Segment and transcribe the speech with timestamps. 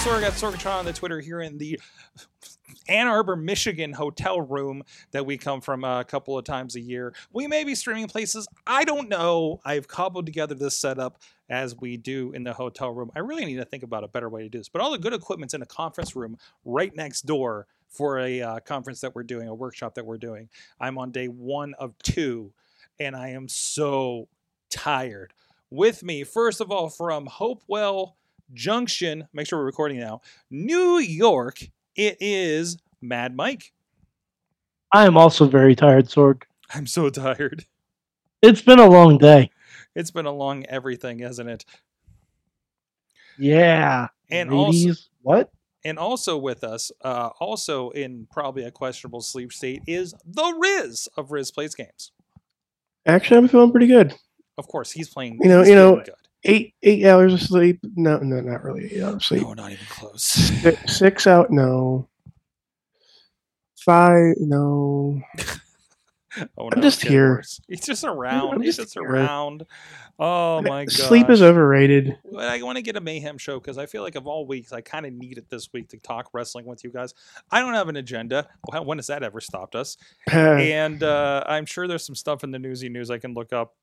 [0.00, 1.78] Sorg at Sorgatron on the Twitter here in the
[2.88, 7.12] Ann Arbor, Michigan hotel room that we come from a couple of times a year.
[7.34, 8.48] We may be streaming places.
[8.66, 9.60] I don't know.
[9.62, 11.18] I've cobbled together this setup
[11.50, 13.10] as we do in the hotel room.
[13.14, 14.70] I really need to think about a better way to do this.
[14.70, 18.60] But all the good equipment's in a conference room right next door for a uh,
[18.60, 20.48] conference that we're doing, a workshop that we're doing.
[20.80, 22.54] I'm on day one of two,
[22.98, 24.28] and I am so
[24.70, 25.34] tired.
[25.68, 28.16] With me, first of all, from Hopewell
[28.52, 31.58] Junction, make sure we're recording now, New York,
[31.96, 33.72] it is Mad Mike.
[34.92, 36.42] I am also very tired, Sorg.
[36.74, 37.64] I'm so tired.
[38.42, 39.50] It's been a long day.
[39.94, 41.64] It's been a long everything, hasn't it?
[43.38, 44.08] Yeah.
[44.30, 45.50] And also- what?
[45.82, 51.08] And also with us, uh, also in probably a questionable sleep state, is the Riz
[51.16, 52.12] of Riz Plays Games.
[53.06, 54.14] Actually, I'm feeling pretty good.
[54.58, 55.38] Of course, he's playing.
[55.40, 56.10] You know- he's you know, good.
[56.44, 57.80] Eight eight hours of sleep.
[57.96, 59.42] No, no, not really eight hours of sleep.
[59.42, 60.22] No, not even close.
[60.24, 61.50] Six, six out.
[61.50, 62.08] No.
[63.76, 64.34] Five.
[64.38, 65.20] No.
[66.56, 67.36] Oh, I'm just here.
[67.36, 67.60] worse.
[67.68, 68.54] He's just around.
[68.54, 69.02] I'm just just here.
[69.02, 69.66] around.
[70.18, 70.92] Oh my god.
[70.92, 72.16] Sleep is overrated.
[72.38, 74.80] I want to get a mayhem show because I feel like of all weeks, I
[74.80, 77.14] kind of need it this week to talk wrestling with you guys.
[77.50, 78.48] I don't have an agenda.
[78.84, 79.96] When has that ever stopped us?
[80.30, 83.74] and uh, I'm sure there's some stuff in the newsy news I can look up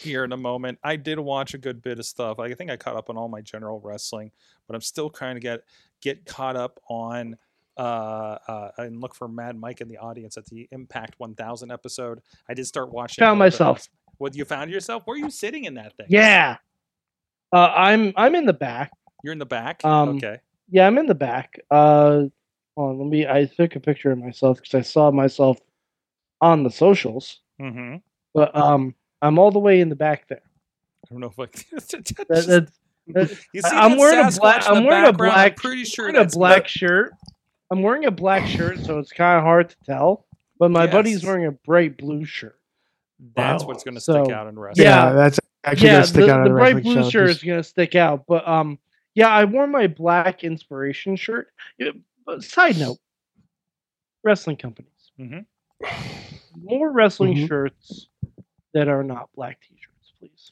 [0.00, 0.78] here in a moment.
[0.82, 2.38] I did watch a good bit of stuff.
[2.38, 4.30] I think I caught up on all my general wrestling,
[4.66, 5.62] but I'm still trying to get
[6.00, 7.36] get caught up on
[7.76, 12.20] uh, uh, and look for Mad Mike in the audience at the Impact 1000 episode.
[12.48, 13.22] I did start watching.
[13.22, 13.88] Found a little bit myself.
[14.18, 15.04] What you found yourself?
[15.06, 16.06] Where are you sitting in that thing?
[16.08, 16.56] Yeah.
[17.52, 18.90] Uh, I'm I'm in the back.
[19.22, 19.84] you're in the back.
[19.84, 20.38] Um, okay.
[20.70, 21.58] Yeah, I'm in the back.
[21.70, 22.24] Uh,
[22.76, 23.26] hold on, let me.
[23.26, 25.58] I took a picture of myself because I saw myself
[26.40, 27.40] on the socials.
[27.60, 27.96] Mm-hmm.
[28.34, 30.42] But um, I'm all the way in the back there.
[31.06, 31.44] I don't know if I.
[32.28, 32.68] That, that,
[33.08, 34.68] that- you see I'm that wearing a black.
[34.68, 35.32] I'm wearing a background?
[35.32, 35.56] I'm black.
[35.56, 37.12] pretty sure wearing a that's black shirt.
[37.70, 40.26] I'm wearing a black shirt, so it's kind of hard to tell.
[40.58, 42.58] But my buddy's wearing a bright blue shirt.
[43.34, 43.68] That's Wow.
[43.68, 44.84] what's going to stick out in wrestling.
[44.86, 45.12] Yeah, Yeah.
[45.14, 47.42] that's actually yeah, gonna stick the, out on the a bright blue show, shirt is
[47.42, 48.24] gonna stick out.
[48.28, 48.78] But um,
[49.14, 51.48] yeah, I wore my black inspiration shirt.
[52.40, 52.98] Side note,
[54.22, 55.46] wrestling companies, Mhm.
[56.60, 57.48] more wrestling Mhm.
[57.48, 58.08] shirts
[58.74, 60.50] that are not black t-shirts, please.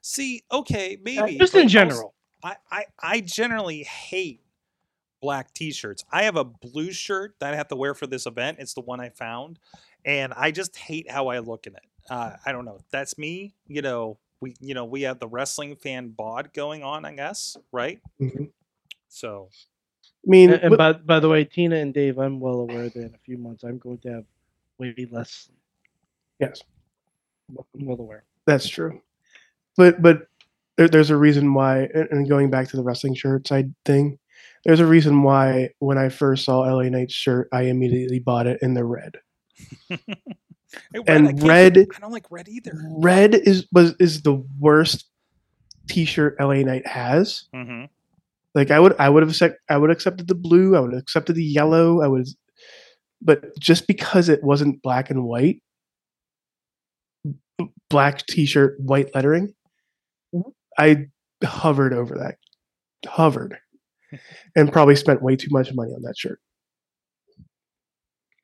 [0.00, 2.14] See, okay, Uh, maybe just in general.
[2.42, 4.40] I, I I generally hate
[5.22, 6.04] black t-shirts.
[6.12, 8.58] I have a blue shirt that I have to wear for this event.
[8.60, 9.58] It's the one I found,
[10.04, 11.82] and I just hate how I look in it.
[12.10, 12.80] Uh, I don't know.
[12.90, 13.54] That's me.
[13.66, 17.06] You know, we you know we have the wrestling fan bod going on.
[17.06, 17.98] I guess right.
[18.20, 18.50] Mhm.
[19.08, 19.48] So
[20.26, 22.90] I mean, And, and but- by by the way, Tina and Dave, I'm well aware
[22.90, 24.24] that in a few months I'm going to have
[24.76, 25.48] way less.
[26.40, 26.73] yes, I'm
[27.48, 28.24] well aware.
[28.46, 29.00] that's true.
[29.76, 30.28] But but
[30.76, 31.88] there, there's a reason why.
[32.10, 34.18] And going back to the wrestling shirt side thing,
[34.64, 38.58] there's a reason why when I first saw LA Knight's shirt, I immediately bought it
[38.62, 39.16] in the red.
[40.92, 42.72] Hey, red, And I red- I don't like red either.
[42.98, 45.06] Red is was is the worst
[45.88, 47.44] T-shirt LA Knight has.
[47.54, 47.84] hmm
[48.56, 50.92] Like I would I would have accept, I would have accepted the blue, I would
[50.92, 52.26] have accepted the yellow, I would
[53.22, 55.62] but just because it wasn't black and white
[57.90, 59.54] black t-shirt, white lettering,
[60.78, 61.06] I
[61.44, 62.36] hovered over that.
[63.06, 63.58] Hovered.
[64.56, 66.40] and probably spent way too much money on that shirt.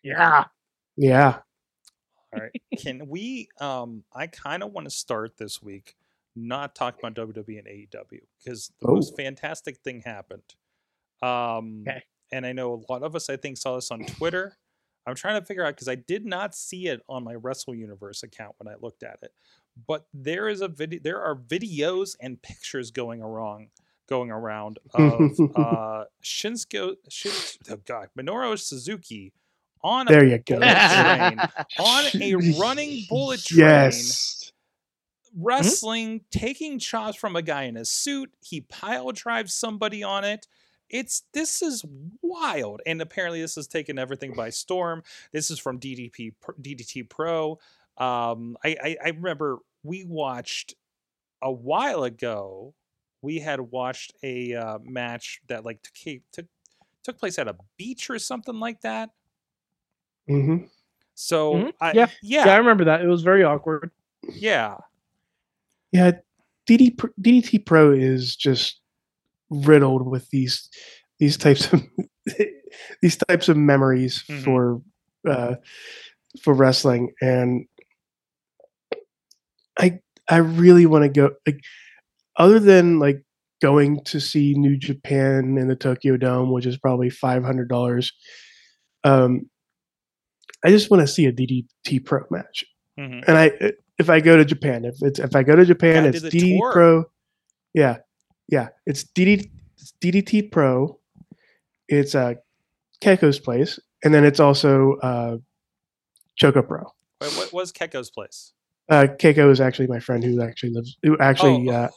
[0.03, 0.45] Yeah.
[0.97, 1.39] Yeah.
[2.33, 2.63] All right.
[2.79, 3.49] Can we?
[3.61, 5.95] Um, I kind of want to start this week
[6.37, 9.17] not talking about WWE and AEW because the most Oh.
[9.17, 10.55] fantastic thing happened.
[11.23, 12.03] Um, Okay.
[12.33, 14.57] and I know a lot of us, I think, saw this on Twitter.
[15.07, 18.23] I'm trying to figure out because I did not see it on my Wrestle Universe
[18.23, 19.33] account when I looked at it.
[19.87, 21.01] But there is a video.
[21.03, 23.69] There are videos and pictures going around,
[24.09, 25.21] going around of
[25.57, 27.33] uh, Shinsuke, Shin,
[27.71, 29.33] oh God, Minoru Suzuki
[29.83, 30.57] on a There you go.
[30.59, 31.39] train,
[31.79, 34.53] on a running bullet train, Yes.
[35.37, 38.31] wrestling, taking chops from a guy in a suit.
[38.41, 40.47] He pile drives somebody on it.
[40.91, 41.85] It's this is
[42.21, 45.03] wild, and apparently this has taken everything by storm.
[45.33, 47.59] This is from DDP DDT Pro.
[47.97, 50.75] Um, I, I I remember we watched
[51.43, 52.75] a while ago
[53.23, 56.47] we had watched a uh, match that like took, took
[57.03, 59.11] took place at a beach or something like that.
[60.29, 60.67] mm-hmm.
[61.15, 61.73] So Mhm.
[61.81, 62.07] I, Yeah.
[62.23, 63.03] yeah, Yeah, I remember that.
[63.03, 63.91] It was very awkward.
[64.35, 64.77] yeah.
[65.93, 66.13] Yeah,
[66.67, 68.80] DD, DDT Pro is just
[69.51, 70.69] riddled with these
[71.19, 71.83] these types of
[73.03, 74.45] these types of memories Mhm.
[74.45, 74.83] for
[75.29, 75.55] uh,
[76.43, 77.67] for wrestling, and
[79.79, 81.61] I I really want to go like
[82.37, 83.23] other than like
[83.63, 88.13] going to see New Japan in the Tokyo Dome, which is probably five hundred dollars.
[89.05, 89.51] Um,
[90.65, 92.65] I just want to see a DDT Pro match
[92.99, 93.25] Mhm.
[93.27, 96.09] and I if I go to Japan, if it's if I go to Japan, Gotta
[96.27, 96.61] it's DDT.
[96.73, 97.05] Pro.
[97.75, 97.99] Yeah,
[98.51, 100.99] yeah, it's DD it's DDT Pro.
[101.89, 102.35] It's uh,
[103.01, 105.37] Keiko's place, and then it's also uh,
[106.37, 106.85] Choco Pro.
[107.21, 108.53] Wait, what was Keiko's place?
[108.89, 111.73] Uh, Keiko is actually my friend who actually lives, who actually, Oh.
[111.73, 111.89] uh,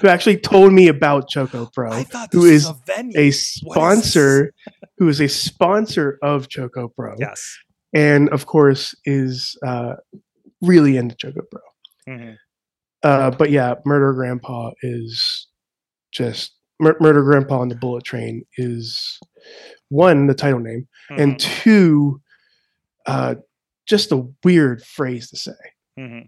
[0.00, 3.46] who actually told me about Choco Pro, I thought who was a a What is
[3.46, 4.52] sponsor,
[4.98, 7.42] who is a sponsor of Choco Pro, Yes.
[7.92, 9.94] and of course is uh,
[10.60, 11.60] really into Choco Pro.
[12.14, 12.36] Mhm.
[13.02, 15.48] Uh, but yeah, Murder Grandpa is
[16.12, 19.18] just Mur- Murder Grandpa on the Bullet Train is
[19.88, 21.38] one the title name, and Mhm.
[21.38, 22.20] two,
[23.06, 23.34] uh,
[23.86, 25.52] just a weird phrase to say.
[25.98, 26.26] Mhm.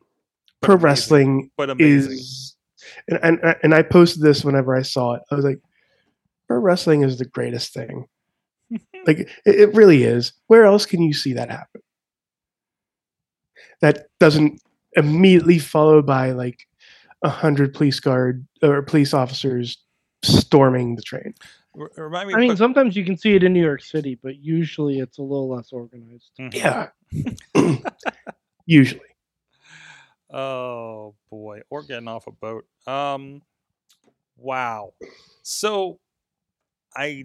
[0.60, 0.80] Pro amazing.
[0.84, 2.56] wrestling is,
[3.08, 5.22] and, and and I posted this whenever I saw it.
[5.30, 5.60] I was like,
[6.48, 8.06] pro wrestling is the greatest thing.
[9.06, 10.32] like it, it really is.
[10.46, 11.80] Where else can you see that happen?
[13.80, 14.60] That doesn't
[14.96, 16.66] immediately followed by like
[17.24, 19.78] a hundred police guard or police officers
[20.22, 21.34] storming the train.
[21.74, 22.34] Remind me.
[22.34, 25.18] I mean, put- sometimes you can see it in New York City, but usually it's
[25.18, 26.30] a little less organized.
[26.38, 26.54] Mhm.
[26.54, 26.88] Yeah.
[28.66, 29.00] Usually.
[30.32, 32.64] Oh boy, or getting off a boat.
[32.86, 33.42] Um,
[34.36, 34.92] wow.
[35.42, 36.00] So,
[36.96, 37.24] I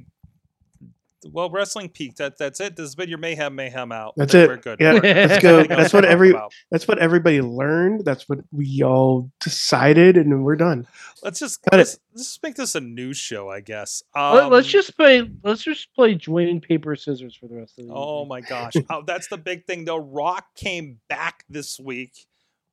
[1.32, 2.16] well, wrestling peak.
[2.16, 2.76] That that's it.
[2.76, 4.14] This has been your mayhem mayhem out.
[4.18, 4.48] That's We're- it.
[4.50, 4.78] We're good.
[4.80, 5.64] Yeah, We're- let's go.
[5.64, 6.54] That's what every- about.
[6.72, 8.06] That's what everybody learned.
[8.06, 10.88] That's what we all decided, and we're done.
[11.24, 11.78] Let's just Got it.
[11.80, 14.02] let's, let's just make this a news show, I guess.
[14.16, 15.30] Um, Let, us just play.
[15.44, 17.94] Let's just play Dwayne paper scissors for the rest of the.
[17.94, 18.30] Oh evening.
[18.30, 18.74] my gosh.
[18.90, 22.26] oh, that's the big thing The Rock came back this week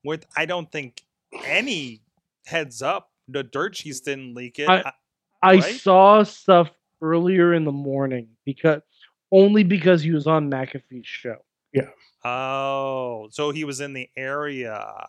[0.04, 1.02] with I don't think
[1.44, 2.02] any
[2.46, 3.10] heads up.
[3.28, 4.68] The dirt sheets didn't leak it.
[4.68, 4.92] I- I-
[5.42, 5.74] I right?
[5.74, 6.70] saw stuff
[7.02, 8.80] earlier in the morning because
[9.32, 11.36] only because he was on McAfee's show.
[11.72, 11.88] Yeah.
[12.24, 15.06] Oh, so he was in the area.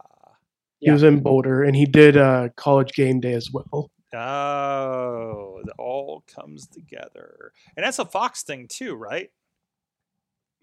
[0.80, 3.90] He was in Boulder, and he did uh, college game day as well.
[4.14, 7.52] Oh, it all comes together.
[7.76, 9.32] And that's a Fox thing too, right?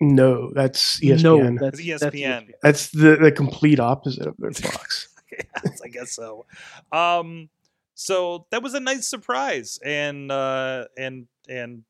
[0.01, 1.23] No, that's ESPN.
[1.23, 2.51] No, that's, It's that's ESPN.
[2.63, 5.09] That's the, the complete opposite of their Fox.
[5.33, 6.47] yes, I guess so.
[6.93, 7.49] Um,
[7.95, 11.85] so that was a nice surprise, and uh, and and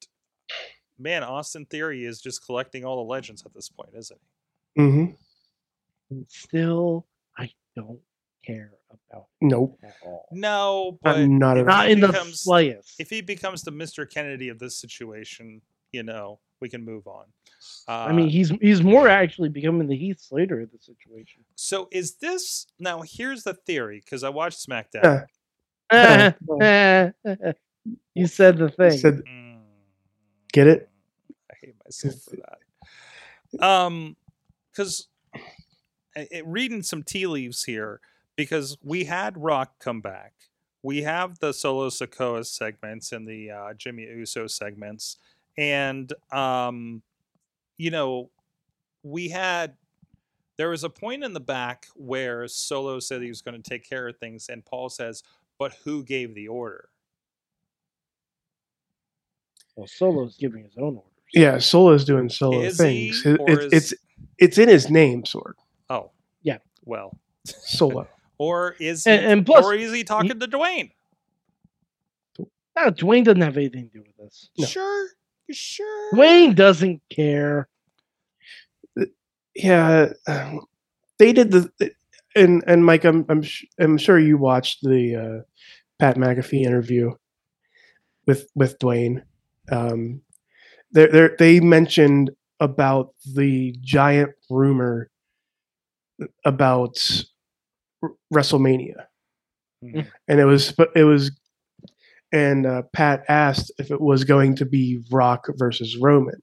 [0.98, 4.20] man, Austin Theory is just collecting all the legends at this point, isn't
[4.74, 4.82] he?
[4.82, 5.04] hmm
[6.10, 7.06] And still,
[7.38, 8.00] I don't
[8.46, 10.28] care about Nope, at all.
[10.32, 11.66] No, but I'm not at.
[11.66, 12.94] Not he in the becomes- slightest.
[13.00, 14.08] if he becomes the Mr.
[14.08, 15.62] Kennedy of this situation,
[15.92, 17.24] you know, we can move on.
[17.88, 21.44] Uh, I mean, he's he's more actually becoming the Heath Slater of the situation.
[21.54, 23.02] so is this now?
[23.06, 25.02] Here's the theory because I watched SmackDown.
[25.04, 25.20] Yeah.
[28.14, 28.98] you said the thing.
[28.98, 29.44] Said, Mm.
[30.52, 30.88] Get it?
[31.50, 33.64] I hate myself for that.
[33.64, 34.16] Um,
[34.70, 35.08] because
[36.44, 38.00] reading some tea leaves here,
[38.36, 40.32] because we had Rock come back,
[40.82, 45.16] we have the Solo Sikoa segments and the uh, Jimmy Uso segments,
[45.56, 47.02] and um,
[47.78, 48.30] you know,
[49.02, 49.74] we had.
[50.56, 53.88] There was a point in the back where Solo said he was going to take
[53.88, 55.24] care of things, and Paul says,
[55.58, 56.88] "But who gave the order?"
[59.76, 61.10] well, Solo's giving his own orders.
[61.32, 63.22] yeah, Solo's doing solo Is things.
[63.22, 63.94] he, It- it's, is- it's
[64.38, 65.56] it's in his name, sword.
[65.90, 66.10] Oh,
[66.42, 66.58] Yeah.
[66.84, 68.06] Well, Solo.
[68.38, 70.90] or is he, And- and plus, or is he talking to Dwayne?
[72.38, 74.50] No, Dwayne doesn't have anything to do with this.
[74.58, 74.66] No.
[74.66, 75.08] Sure,
[75.46, 76.12] you sure.
[76.14, 77.68] Dwayne doesn't care.
[79.54, 80.60] yeah, um,
[81.18, 81.70] they did the
[82.34, 85.42] and and Mike, I'm I'm sh- I'm sure you watched the uh,
[85.98, 87.12] Pat McAfee interview
[88.26, 89.22] with with Dwayne.
[89.70, 90.22] Um,
[90.92, 95.10] they they they mentioned about the giant rumor
[96.44, 96.96] about
[98.32, 99.06] WrestleMania,
[99.84, 100.06] Mhm.
[100.28, 101.30] and it was it was.
[102.32, 106.42] And uh, Pat asked if it was going to be Rock versus Roman.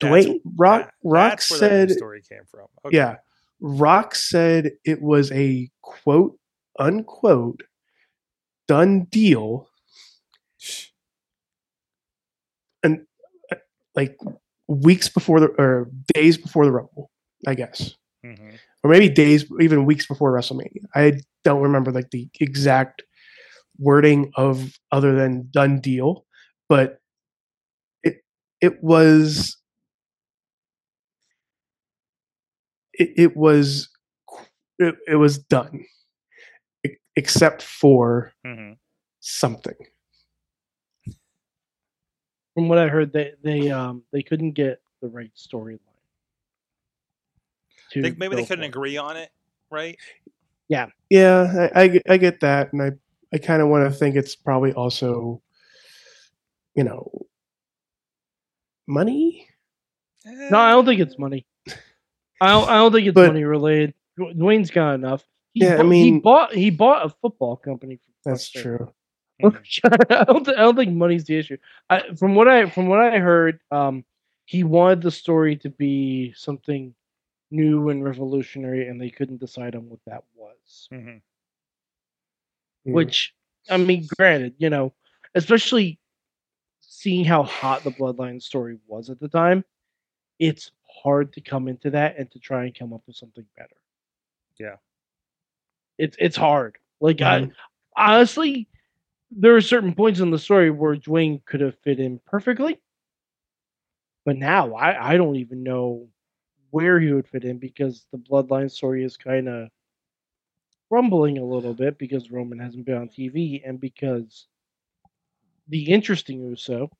[0.00, 2.66] Dwayne Rock that- Rock that's where that said story came from.
[2.86, 2.96] Okay.
[2.96, 3.16] yeah.
[3.60, 6.38] Rock said it was a quote
[6.78, 7.62] unquote
[8.66, 9.68] done deal
[12.82, 13.04] and
[13.52, 13.56] uh,
[13.94, 14.16] like
[14.68, 17.10] weeks before the or days before the Rumble,
[17.46, 17.94] I guess.
[18.24, 18.58] Mhm.
[18.82, 20.84] Or maybe days even weeks before WrestleMania.
[20.94, 23.02] I don't remember like the exact
[23.78, 26.24] wording of other than done deal,
[26.68, 26.98] but
[28.02, 28.22] it
[28.60, 29.56] it was
[33.00, 33.88] it, it was
[34.78, 35.84] it, it was done
[37.16, 38.78] except for Mhm.
[39.20, 39.76] something.
[42.54, 45.78] From what I heard, they they um they couldn't get the right storyline.
[47.96, 48.68] maybe they couldn't for.
[48.68, 49.30] agree on it,
[49.70, 49.98] right?
[50.68, 52.92] Yeah, I, I, I get that, and I,
[53.34, 55.42] I kind of want to think it's probably also,
[56.76, 57.10] you know,
[58.86, 59.48] money.
[60.24, 61.44] No, I don't think it's money.
[62.40, 63.94] I don't, I don't think it's But- money related.
[64.18, 65.24] Dw- Dwayne's got enough.
[65.52, 67.96] He Yeah, I bu- he mean- bought he bought a football company.
[68.22, 68.92] For That's true.
[69.42, 70.44] I don't.
[70.44, 71.56] Th- I don't think money's the issue.
[71.88, 74.04] I, from what I from what I heard, um,
[74.44, 76.94] he wanted the story to be something
[77.50, 80.88] new and revolutionary, and they couldn't decide on what that was.
[80.92, 81.22] Mhm.
[82.86, 82.92] Mm.
[82.92, 83.34] Which,
[83.68, 84.92] I mean, granted, you know,
[85.34, 85.98] especially
[86.80, 89.64] seeing how hot the Bloodline story was at the time,
[90.38, 90.70] it's
[91.02, 93.76] hard to come into that and to try and come up with something better.
[94.58, 94.76] Yeah.
[95.98, 96.78] It's it's hard.
[97.00, 97.22] Like Mhm.
[97.22, 97.50] I
[97.96, 98.68] honestly,
[99.30, 102.80] there are certain points in the story where Dwayne could have fit in perfectly,
[104.24, 106.08] but now I I don't even know
[106.70, 109.68] where he would fit in because the Bloodline story is kind of
[110.90, 114.46] rumbling a little bit because Roman hasn't been on TV and because
[115.68, 116.90] the interesting Uso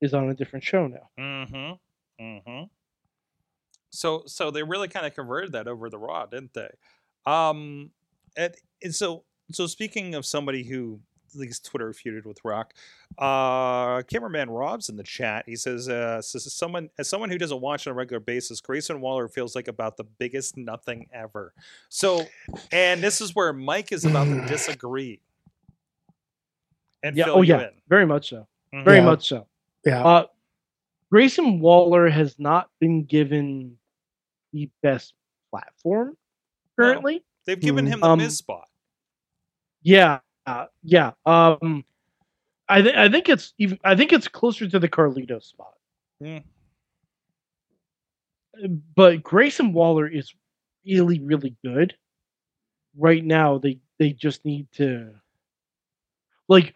[0.00, 1.10] is on a different show now.
[1.18, 1.72] Mm-hmm.
[2.22, 2.62] Mm-hmm.
[3.96, 6.70] So so they really kind of converted that over the Raw, didn't they?
[7.26, 7.90] Um
[8.36, 11.00] and, and so so speaking of somebody who
[11.34, 12.72] at least Twitter feuded with Rock,
[13.18, 15.44] uh cameraman Rob's in the chat.
[15.46, 19.00] He says, uh says someone as someone who doesn't watch on a regular basis, Grayson
[19.00, 21.52] Waller feels like about the biggest nothing ever.
[21.88, 22.24] So
[22.72, 25.20] and this is where Mike is about to disagree.
[27.02, 27.24] And Yeah.
[27.26, 27.62] fill Oh you yeah.
[27.68, 27.70] in.
[27.88, 28.46] Very much so.
[28.74, 28.84] Mhm.
[28.84, 29.04] Very Yeah.
[29.04, 29.46] much so.
[29.84, 30.26] Yeah, Uh,
[31.12, 33.78] Grayson Waller has not been given
[34.56, 35.12] the best
[35.50, 36.16] platform
[36.78, 37.24] currently.
[37.46, 37.88] They've given Mhm.
[37.88, 38.68] him the Um, Miz spot.
[39.82, 41.12] Yeah, uh, yeah.
[41.26, 41.84] Um,
[42.68, 43.78] I think I think it's even.
[43.84, 45.74] I think it's closer to the Carlito spot.
[46.20, 46.40] Yeah.
[48.96, 50.34] But Grayson Waller is
[50.86, 51.94] really, really good.
[52.96, 55.14] Right now, they they just need to,
[56.48, 56.74] like,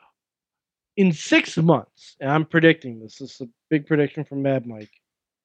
[0.96, 2.16] in six months.
[2.20, 3.18] And I'm predicting this.
[3.18, 4.90] This is a big prediction from Mad Mike.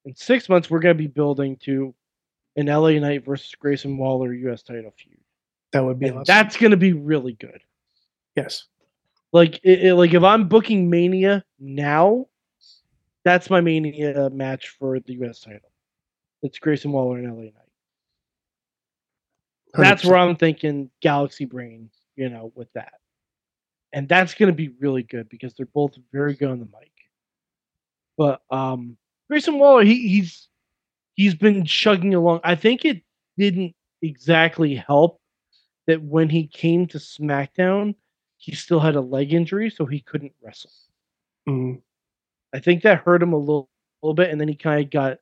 [0.04, 1.94] In six months, we're gonna be building to
[2.56, 4.62] an LA Knight versus Grayson Waller U.S.
[4.62, 5.18] title feud.
[5.72, 6.24] that would be awesome.
[6.26, 7.60] that's gonna be really good.
[8.36, 8.64] yes.
[9.32, 12.26] Like, it, it- like if I'm booking Mania now,
[13.24, 15.40] that's my Mania match for the U.S.
[15.40, 15.70] title.
[16.42, 17.52] It's Grayson Waller and LA Knight.
[19.74, 20.06] That's 100%.
[20.08, 22.94] where I'm thinking Galaxy Brain, you know, with that.
[23.92, 26.92] And that's going to be really good because they're both very good on the mic.
[28.16, 28.96] But um
[29.28, 30.48] Grayson Waller, he, he's
[31.16, 32.40] he's been chugging along.
[32.44, 33.02] I think it
[33.36, 35.20] didn't exactly help
[35.86, 37.94] that when he came to SmackDown,
[38.36, 40.70] he still had a leg injury, so he couldn't wrestle.
[41.48, 41.80] Mm.
[42.54, 43.68] I think that hurt him a little,
[44.02, 45.18] little bit, and then he kind of got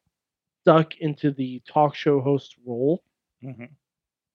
[0.63, 3.03] stuck into the talk show host role.
[3.43, 3.69] Mhm.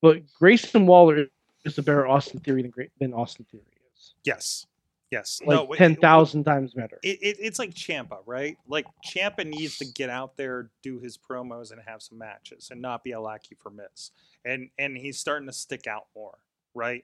[0.02, 1.28] But Grayson Waller
[1.66, 3.64] is a better Austin Theory than than Austin Theory
[3.94, 4.14] is.
[4.24, 4.66] Yes.
[5.12, 5.42] Yes.
[5.44, 7.00] Like wait, ten thousand times better.
[7.02, 8.58] It, it, it's like Champa, right?
[8.68, 12.80] Like Champa needs to get out there, do his promos, and have some matches, and
[12.80, 14.12] not be a lackey for Miz.
[14.46, 16.38] And and he's starting to stick out more,
[16.76, 17.04] right?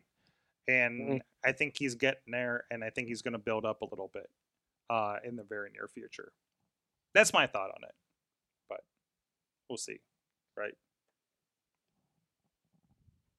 [0.68, 1.22] And Mhm.
[1.44, 4.12] I think he's getting there, and I think he's going to build up a little
[4.14, 4.30] bit
[4.90, 6.32] uh, in the very near future.
[7.14, 7.96] That's my thought on it,
[8.70, 8.82] but
[9.70, 10.00] we'll see,
[10.56, 10.74] right?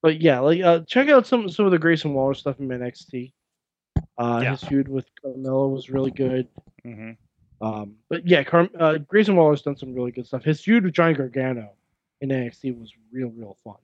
[0.01, 3.33] But yeah, like uh, check out some some of the Grayson Waller stuff in NXT.
[4.17, 4.51] Uh, Yeah.
[4.51, 6.47] His feud with Carmelo was really good.
[6.85, 7.11] Mm-hmm.
[7.65, 10.43] Um, but yeah, Car- uh, Grayson Waller's done some really good stuff.
[10.43, 11.71] His feud with Johnny Gargano
[12.21, 13.75] in NXT was real, real fun.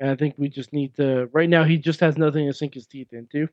[0.00, 1.28] And I think we just need to.
[1.32, 3.48] Right now, he just has nothing to sink his teeth into.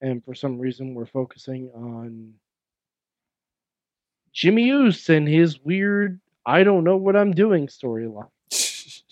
[0.00, 2.34] And for some reason, we're focusing on
[4.32, 8.30] Jimmy Uce and his weird "I don't know what I'm doing" storyline.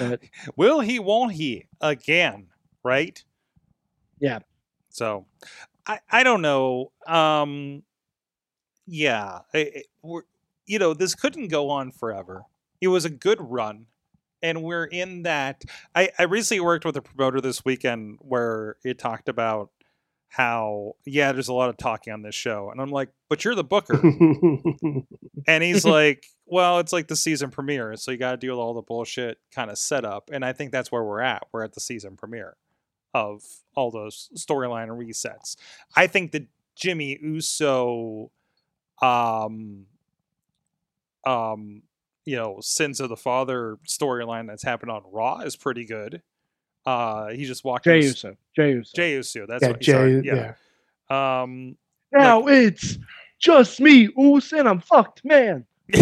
[0.00, 0.20] But
[0.56, 0.98] Will he?
[0.98, 1.66] Won't he?
[1.80, 2.48] Again,
[2.82, 3.22] right?
[4.20, 4.40] Yeah.
[4.90, 5.26] So,
[5.86, 6.92] I I don't know.
[7.06, 7.82] Um,
[8.86, 10.22] yeah, I- I- we're
[10.66, 12.44] you know this couldn't go on forever,
[12.80, 13.86] It was a good run.
[14.42, 15.62] And we're in that.
[15.94, 19.70] I, I recently worked with a promoter this weekend where it talked about
[20.28, 22.70] how, yeah, there's a lot of talking on this show.
[22.70, 23.98] And I'm like, but you're the booker.
[25.48, 27.96] And he's like, well, it's like the season premiere.
[27.96, 30.28] So you got to deal with all the bullshit kind of setup.
[30.32, 31.44] And I think that's where we're at.
[31.52, 32.56] We're at the season premiere
[33.16, 33.42] of
[33.74, 35.56] all those storyline resets.
[35.94, 36.46] I think the
[36.76, 38.30] Jimmy Uso,
[39.00, 39.86] um,
[41.24, 41.82] um,
[42.26, 46.20] you know, sins of the father storyline that's happened on Raw is pretty good.
[46.84, 48.36] Uh, he just walked Jay in- Uso.
[48.54, 48.90] Jey Uso.
[48.94, 49.46] Jey Uso.
[49.46, 49.84] That's yeah, what.
[49.84, 50.28] sorry, Jay.
[50.28, 50.52] yeah.
[51.10, 51.42] Yeah.
[51.42, 51.76] Um,
[52.12, 52.98] now it's
[53.38, 55.64] just me, Uso, and I'm fucked, man.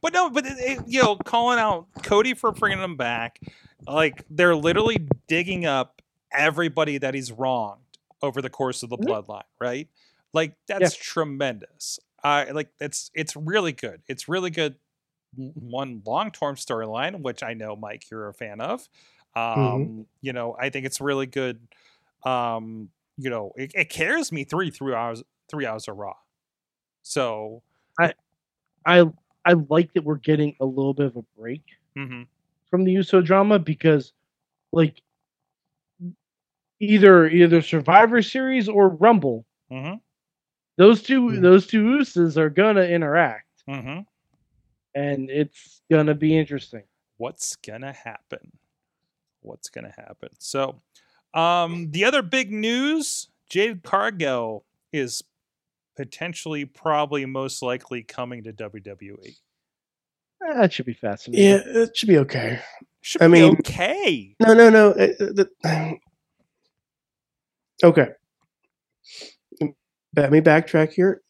[0.00, 3.40] but no, but it, it- you know, calling out Cody for bringing him back,
[3.86, 6.02] like they're literally digging up
[6.32, 7.80] everybody that he's wronged
[8.22, 9.06] over the course of the Mhm.
[9.06, 9.88] bloodline, right?
[10.32, 11.98] Like that's tremendous.
[12.22, 14.02] I like it's it's really good.
[14.08, 14.76] It's really good.
[15.36, 18.88] One long term storyline, which I know Mike, you're a fan of.
[19.36, 21.60] Um, You know, I think it's really good.
[22.24, 26.14] Um, you know, it, it carries me three three hours three hours of Raw.
[27.02, 27.62] So,
[27.98, 28.14] I
[28.86, 29.04] I
[29.52, 31.62] like that we're getting a little bit of a break
[31.96, 32.26] mhm.
[32.70, 34.12] from the Uso drama because,
[34.72, 35.02] like,
[36.80, 39.96] either either Survivor Series or Rumble, Mm-hmm.
[40.76, 41.40] those two Yeah.
[41.40, 44.00] those two Usos are gonna interact, Mm-hmm.
[44.94, 46.82] and it's gonna be interesting.
[47.16, 48.52] What's gonna happen?
[49.40, 50.30] What's gonna happen?
[50.38, 50.80] So,
[51.32, 55.22] um, the other big news: Jade Cargill is
[55.96, 59.36] potentially, probably, most likely coming to WWE.
[60.46, 61.46] Eh, That should be fascinating.
[61.46, 62.60] Yeah, it should be okay.
[63.00, 64.34] Should I be mean- okay.
[64.40, 64.92] No, no, no.
[64.92, 65.50] the-
[67.82, 68.08] okay.
[70.16, 71.22] Let me backtrack here.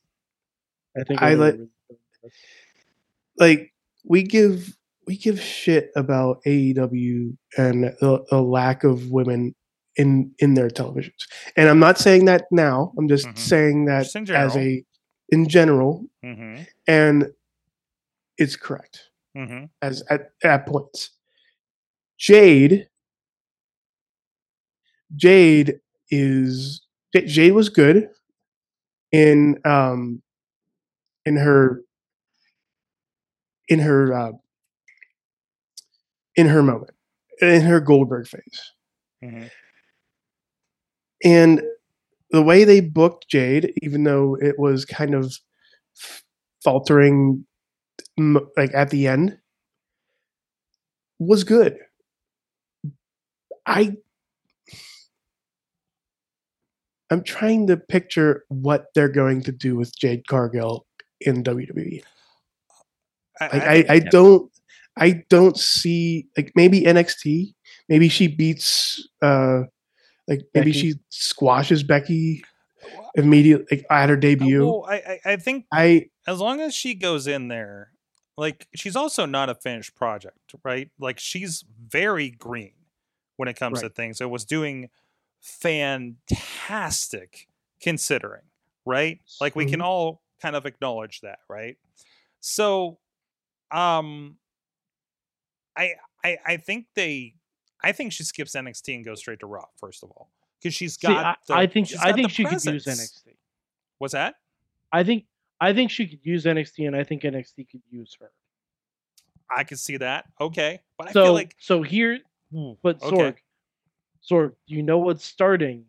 [0.97, 1.61] I think I know like-
[3.37, 3.73] Like
[4.05, 9.55] we give we give shit about AEW and the, the lack of women
[9.97, 11.27] in in their televisions.
[11.57, 12.93] And I'm not saying that now.
[12.99, 13.39] I'm just Mhm.
[13.39, 14.85] saying that Just as a
[15.31, 16.63] in general, Mm-hmm.
[16.87, 17.33] and
[18.39, 19.11] it's correct.
[19.37, 19.65] Mm-hmm.
[19.83, 21.11] as at, at points.
[22.19, 22.89] Jade,
[25.17, 26.83] Jade is
[27.15, 28.09] Jade was good
[29.13, 30.23] in um
[31.25, 31.83] in her
[33.69, 34.33] in her uh,
[36.37, 36.93] in her moment
[37.41, 38.73] in her Goldberg phase.
[39.25, 39.47] Mm-hmm.
[41.25, 41.63] And
[42.31, 45.35] the way they booked Jade, even though it was kind of
[46.63, 47.47] faltering,
[48.57, 49.39] like at the end,
[51.19, 51.77] was good.
[53.67, 53.97] I,
[57.11, 60.87] I'm trying to picture what they're going to do with Jade Cargill
[61.21, 62.03] in WWE.
[63.41, 64.51] I, Like I, I don't,
[64.97, 67.55] I don't see like maybe NXT.
[67.89, 69.63] Maybe she beats, uh,
[70.29, 70.73] like maybe Becky.
[70.73, 72.43] she squashes Becky
[73.15, 74.65] immediately like, at her debut.
[74.65, 77.93] well, I, I, think I as long as she goes in there,
[78.37, 80.91] like she's also not a finished project, right?
[80.99, 82.73] Like she's very green
[83.37, 84.21] when it comes to things.
[84.21, 84.91] It was doing
[85.41, 87.49] fantastic
[87.81, 88.43] considering,
[88.87, 89.21] right?
[89.41, 89.85] Like we can Mhm.
[89.85, 91.77] all kind of acknowledge that, right?
[92.41, 92.99] So,
[93.71, 94.39] um,
[95.77, 97.35] I I I think they,
[97.85, 100.97] I think she skips NXT and goes straight to Raw first of all because she's
[100.97, 101.25] got.
[101.25, 102.85] I, the- I think I think she could use.
[102.87, 103.35] NXT.
[103.99, 104.35] What's that?
[104.93, 105.25] I think
[105.61, 108.31] I think she could use NXT, and I think NXT could use her.
[109.55, 110.25] I could see that.
[110.41, 112.19] Okay, but I so feel like so here,
[112.83, 113.17] but okay.
[113.17, 113.37] Sorg,
[114.29, 115.85] Sorg, you know what's starting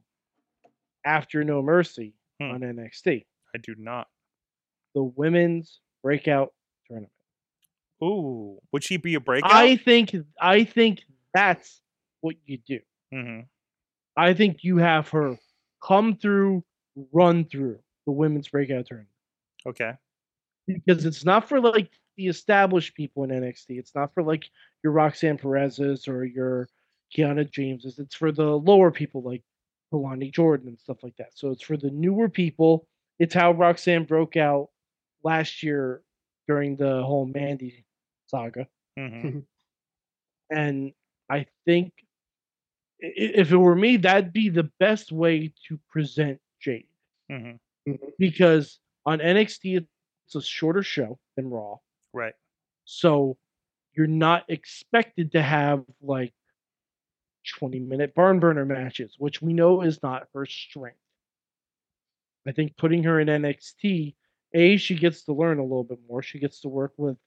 [1.06, 2.52] after No Mercy Hmm.
[2.52, 3.26] on NXT?
[3.56, 4.08] I do not.
[4.94, 6.54] The women's breakout
[6.88, 7.12] tournament.
[8.04, 9.52] Ooh, would she be a breakout?
[9.54, 11.04] I think I think
[11.34, 11.82] that's
[12.26, 12.80] what you do.
[13.14, 13.42] hmm
[14.18, 15.38] I think you have her
[15.84, 16.64] come through,
[17.14, 19.10] run through the women's breakout tournament
[19.66, 19.94] Okay.
[20.68, 23.78] because it's not for like the established people in NXT.
[23.80, 24.46] It's not for like
[24.84, 26.70] your Roxanne Perez's or your
[27.16, 28.00] Kiana James's.
[28.00, 29.44] It's for the lower people like
[29.94, 31.32] Kelani Jordan and stuff like that.
[31.38, 32.88] So it's for the newer people.
[33.20, 34.70] It's how Roxanne broke out
[35.24, 36.02] last year
[36.48, 37.86] during the whole Mandy
[38.28, 38.68] saga.
[38.98, 39.40] hmm
[40.50, 40.94] And
[41.30, 41.94] I think
[43.00, 46.88] if it were me, that'd be the best way to present Jade
[47.30, 47.52] hmm
[48.18, 49.86] because on NXT
[50.26, 51.78] it's a shorter show than Raw,
[52.14, 52.34] Right.
[52.86, 53.38] so
[53.94, 56.34] you're not expected to have like
[57.60, 60.98] 20 minute barn burner matches, which we know is not her strength.
[62.48, 64.16] I think putting her in NXT,
[64.54, 66.24] a she gets to learn a little bit more.
[66.24, 67.18] She gets to work with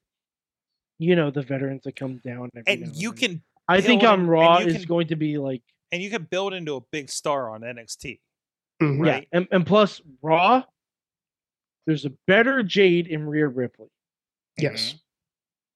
[0.98, 2.50] you know the veterans that come down.
[2.56, 3.18] Every and you then.
[3.18, 5.62] can I think build on in- and Raw you is can- going to be like
[5.92, 8.20] and you can build into a big star on NXT.
[8.82, 9.00] Mhm.
[9.00, 9.28] Right.
[9.32, 10.62] yeah, and, and plus Raw.
[11.86, 13.88] There's a better Jade in Rhea Ripley.
[14.58, 14.94] Yes.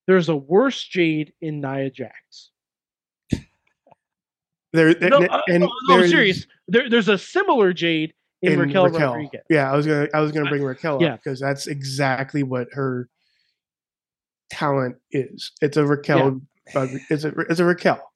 [0.06, 2.50] There's a worse Jade in Nia Jax.
[4.72, 6.46] There, No, and, uh, and no, no, there's- serious.
[6.68, 9.42] There, there's a similar Jade in, Raquel, Rodriguez.
[9.50, 11.14] Yeah, I was gonna I was gonna bring Raquel yeah.
[11.14, 13.08] up because that's exactly what her
[14.50, 15.52] talent is.
[15.60, 16.40] It's a Raquel.
[16.76, 18.12] Uh, it's a it's a Raquel.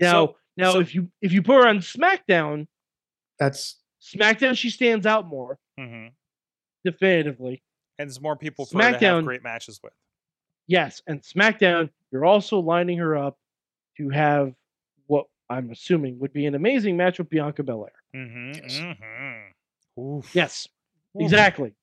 [0.00, 2.66] Now, So- now so- if you if you put her on SmackDown,
[3.38, 6.12] That's SmackDown she stands out more Mhm.
[6.84, 7.62] definitively.
[7.98, 9.92] And there's more people for her to have SmackDown- great matches with.
[10.66, 13.38] Yes, and SmackDown, you're also lining her up
[13.96, 14.54] to have
[15.06, 17.92] what I'm assuming would be an amazing match with Bianca Belair.
[18.14, 18.52] Mm-hmm.
[18.62, 18.78] Yes.
[18.78, 20.00] Mm-hmm.
[20.00, 20.34] Oof.
[20.34, 20.68] Yes,
[21.16, 21.22] Oof.
[21.22, 21.74] exactly.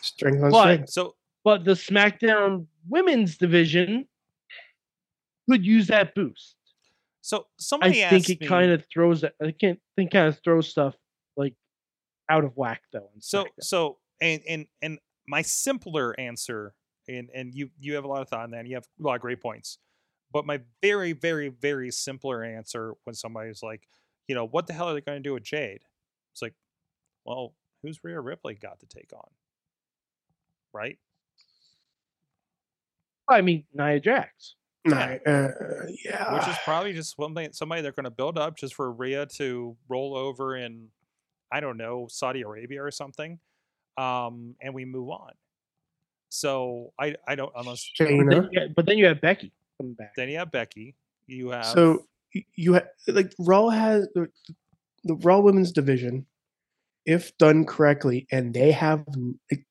[0.00, 0.90] strength on But- strength.
[0.90, 4.08] So But the SmackDown women's division
[5.50, 6.56] could use that boost.
[7.20, 8.12] so somebody asked.
[8.12, 9.34] I think it me, kind of throws that.
[9.42, 10.94] I can't think kind of throws stuff
[11.36, 11.54] like
[12.28, 13.10] out of whack though.
[13.20, 13.48] so SmackDown.
[13.60, 16.74] so and and and my simpler answer
[17.08, 19.02] and and you you have a lot of thought on that and you have a
[19.02, 19.78] lot of great points
[20.32, 23.86] but my very very very simpler answer when somebody's like
[24.26, 25.80] you know what the hell are they going to do with jade
[26.32, 26.54] it's like
[27.24, 29.28] well who's Rhea ripley got to take on
[30.72, 30.98] right
[33.28, 34.54] I mean Nia Jax.
[34.86, 35.50] Nah, uh,
[36.04, 36.34] yeah.
[36.34, 39.76] which is probably just somebody somebody they're going to build up just for Rhea to
[39.88, 40.88] roll over in
[41.50, 43.38] I don't know Saudi Arabia or something,
[43.96, 45.30] um, and we move on.
[46.28, 48.48] So I I don't unless But then, Shayna.
[48.52, 50.14] you but then you have Becky coming back.
[50.16, 50.94] then you have Becky,
[51.26, 52.04] you have So
[52.54, 54.28] you have like Raw has the,
[55.04, 56.26] the Raw Women's Division,
[57.06, 59.04] if done correctly, and they have
[59.50, 59.64] like,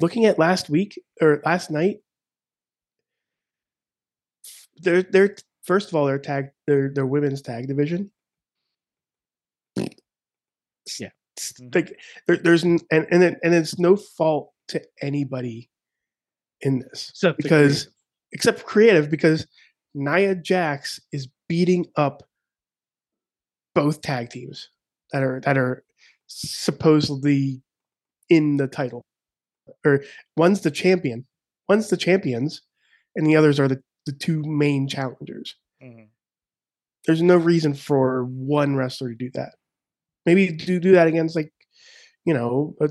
[0.00, 2.00] looking at last week or last night.
[4.82, 8.10] They're they're first of all their tag their their women's tag division.
[10.98, 11.10] Yeah.
[11.38, 11.74] Mhm.
[11.74, 15.70] like there, there's and and it, and it's no fault to anybody
[16.62, 17.94] in this Except because creative.
[18.32, 19.46] except creative because
[19.94, 22.24] Nia Jax is beating up
[23.74, 24.70] both tag teams
[25.12, 25.84] that are that are
[26.26, 27.62] supposedly
[28.28, 29.02] in the title
[29.86, 30.02] or
[30.36, 31.26] one's the champion
[31.68, 32.62] one's the champions
[33.16, 36.08] and the others are the, the two main challengers Mhm.
[37.06, 39.54] there's no reason for one wrestler to do that
[40.26, 41.52] maybe do do that against like
[42.24, 42.88] you know a,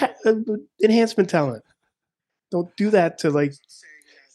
[0.00, 0.34] a- a
[0.82, 1.64] enhancement talent
[2.50, 3.52] don't do that to like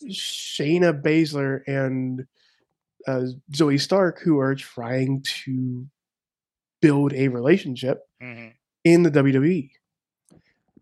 [0.09, 2.25] Shayna Baszler and
[3.07, 5.87] uh, Zoey Stark, who are trying to
[6.81, 8.53] build a relationship Mhm.
[8.83, 9.71] in the WWE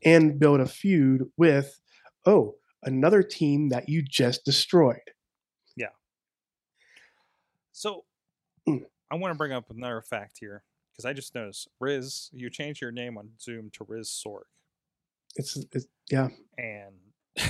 [0.03, 1.79] and build a feud with,
[2.25, 4.97] oh, another team that you just destroyed.
[5.75, 5.87] Yeah.
[7.71, 8.05] So
[8.67, 8.85] Mm.
[9.09, 12.79] I want to bring up another fact here because I just noticed Riz, you changed
[12.81, 14.43] your name on Zoom to Riz Sorg,
[15.35, 16.27] It's, it's yeah.
[16.59, 16.93] and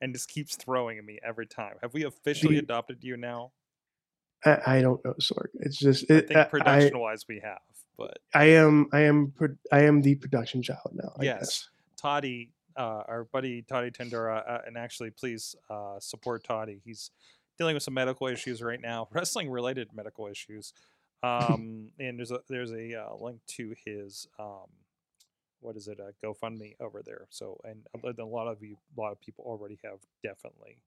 [0.00, 1.76] and just keeps throwing at me every time.
[1.82, 3.52] Have we officially adopted you now?
[4.44, 5.48] I, I don't know, Sorg.
[5.60, 7.60] It's just I it, think I, production wise we have,
[7.98, 9.32] but I am I am
[9.70, 11.12] I am the production child now.
[11.20, 11.38] I Yes.
[11.38, 11.68] guess.
[12.06, 16.80] Toddy, uh, our buddy Toddy Tendura, uh, and actually please uh, support Toddy.
[16.84, 17.10] He's
[17.58, 20.72] dealing with some medical issues right now, wrestling related medical issues.
[21.24, 24.66] Um, and there's a there's a uh, link to his um,
[25.60, 27.28] what is it, a GoFundMe over there.
[27.30, 30.78] So and a lot- of you, a lot of people already have definitely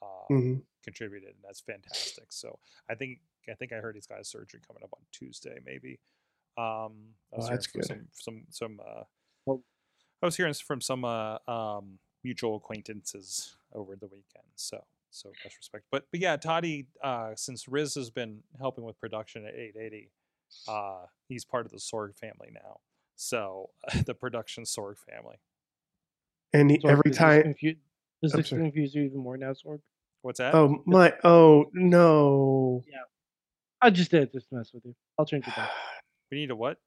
[0.00, 0.62] uh, Mhm.
[0.84, 2.26] contributed, and that's fantastic.
[2.28, 3.18] So I think
[3.50, 5.98] I think I heard he's got a surgery coming up on Tuesday, maybe.
[6.56, 7.86] Um, Oh, that's good.
[7.86, 8.80] Some some some.
[8.86, 9.02] Uh,
[9.46, 9.64] Well-
[10.22, 14.46] I was hearing from some uh, um, mutual acquaintances over the weekend.
[14.56, 15.84] So so much respect.
[15.90, 20.10] But but yeah, Toddy, uh, since Riz has been helping with production at 880,
[20.68, 22.80] uh, he's part of the Sorg family now.
[23.16, 23.70] So
[24.06, 25.36] the production Sorg family.
[26.52, 27.74] And he- Sorg, every does this time, confu-
[28.22, 28.62] does I'm this sorry.
[28.62, 29.80] confuse you even more now, Sorg?
[30.22, 30.54] What's that?
[30.54, 32.82] oh my, oh no!
[32.90, 32.98] Yeah,
[33.80, 34.94] I just did it just mess with you.
[35.18, 35.70] I'll change it back.
[36.32, 36.78] we need a what?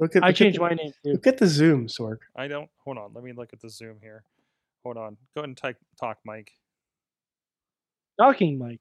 [0.00, 1.12] Look at I look at changed the- my name too.
[1.12, 2.18] Look at the zoom, Sorg.
[2.34, 2.68] I don't.
[2.84, 3.12] Hold on.
[3.14, 4.24] Let me look at the Zoom here.
[4.82, 5.16] Hold on.
[5.34, 6.52] Go ahead and type, talk, Mike.
[8.18, 8.80] Talking Mike.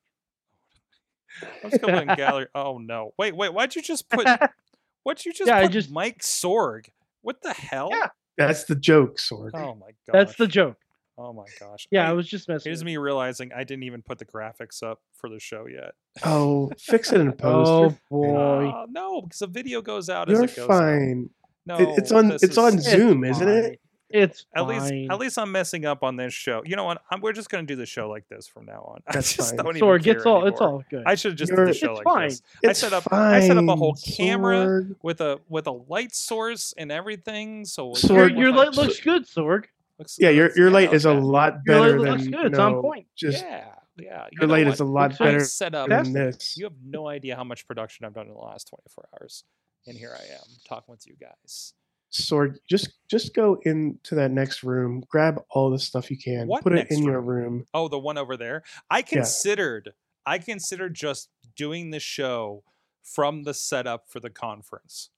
[1.64, 2.48] Let's go in gallery.
[2.56, 3.14] Oh no!
[3.18, 3.54] Wait, wait.
[3.54, 4.26] Why'd you just put?
[5.04, 6.88] What'd you just Yeah, I just- Mike Sorg.
[7.22, 7.90] What the hell?
[7.92, 8.08] Yeah.
[8.38, 9.52] That's the joke, Sorg.
[9.54, 10.14] Oh my god.
[10.14, 10.78] That's the joke.
[11.22, 11.86] Oh my gosh.
[11.92, 12.70] Yeah, Hey, I was just messing.
[12.70, 15.92] Here's with me realizing I didn't even put the graphics up for the show yet.
[16.24, 17.32] Oh, fix it in you.
[17.38, 17.70] post.
[17.70, 18.70] Oh boy.
[18.70, 20.68] Uh, no, because the video goes out as You're it goes out.
[20.70, 21.30] fine.
[21.66, 23.82] No, It- it's on this it's on is- Zoom, isn't it?
[24.12, 24.80] It's At fine.
[24.90, 26.64] least, at least I'm messing up on this show.
[26.66, 27.00] You know what?
[27.12, 29.02] I'm, we're just gonna do the show like this from now on.
[29.08, 29.58] I That's just fine.
[29.64, 31.04] don't even Sorg, care it's all it's all good.
[31.06, 32.30] I should have just did You're- the show It's like fine.
[32.30, 32.42] this.
[32.66, 34.56] I It's set up- I set up a whole fine, camera.
[34.66, 34.96] Sorg.
[35.04, 37.66] with a with a light source and everything.
[37.66, 39.66] So it Sorg- your looks your like- light looks good, Sorg.
[40.00, 41.20] Looks- Yeah, your looks- your light yeah, is a okay.
[41.20, 43.08] lot Your light better looks than good, it's on point.
[43.16, 44.26] Just yeah, yeah.
[44.32, 44.74] You your know light what?
[44.74, 45.90] is a lot Looks I better set up.
[45.90, 46.56] than this.
[46.58, 49.44] You have no idea how much production I've done in the last 24 hours,
[49.86, 51.74] and here I am talking with you guys.
[52.12, 56.64] Sorg, just just go into that next room, grab all the stuff you can, What
[56.64, 57.54] put it next in your room?
[57.54, 57.66] room.
[57.74, 58.64] Oh, the one over there.
[58.90, 59.94] I considered.
[60.26, 62.64] I considered just doing the show
[63.04, 65.10] from the setup for the conference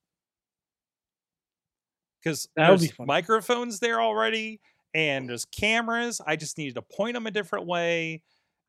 [2.23, 4.59] because would be there's microphones there already
[4.93, 6.21] and there's cameras.
[6.25, 8.21] I just needed to point them a different way,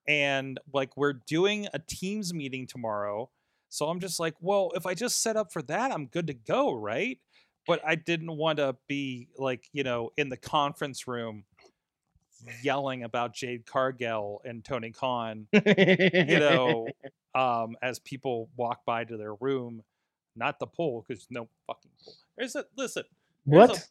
[0.07, 3.31] and like we're doing a Teams meeting tomorrow,
[3.69, 6.35] so I'm just like, well, if I just set up for that, I'm good to
[6.35, 7.19] go, right?
[7.67, 11.45] But I didn't want to be like you know in the conference room
[12.63, 16.87] yelling about Jade Cargill and Tony Khan, you know,
[17.35, 19.83] um, as people walk by to their room,
[20.37, 22.15] not the pool, because no fucking pool.
[22.37, 23.05] There's a listen.
[23.45, 23.77] What?
[23.77, 23.83] a-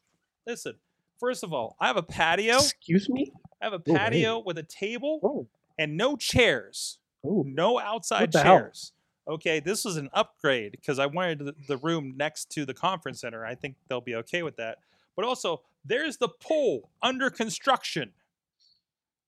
[0.50, 0.76] listen.
[1.20, 2.56] First of all, I have a patio.
[2.56, 3.32] Excuse me?
[3.62, 3.94] I have a Oh, hey.
[3.96, 8.58] patio with a table Oh, and no chairs, Oh, no outside the hell?
[8.58, 8.94] chairs.
[9.28, 13.46] Okay, this was an upgrade because I wanted the, room next to the conference center.
[13.46, 14.80] I think they'll be okay with that.
[15.16, 18.12] But also, there's the pool under construction.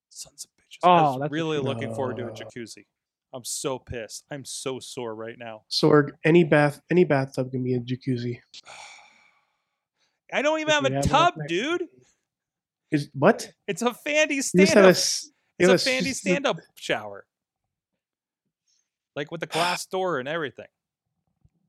[0.10, 0.80] Sons of bitches.
[0.84, 2.86] I Oh, was that's really looking forward to a jacuzzi.
[3.34, 4.26] I'm so pissed.
[4.32, 5.62] I'm so sore right now.
[5.70, 8.40] Sorg, any bath any bathtub can be a jacuzzi.
[10.34, 11.84] I don't even have a have tub, dude.
[12.92, 13.52] Is what?
[13.68, 14.92] It's a fandy You just stand have a up.
[14.92, 17.26] s- It's have a fandy stand up shower.
[19.16, 20.68] Like with the glass door and everything.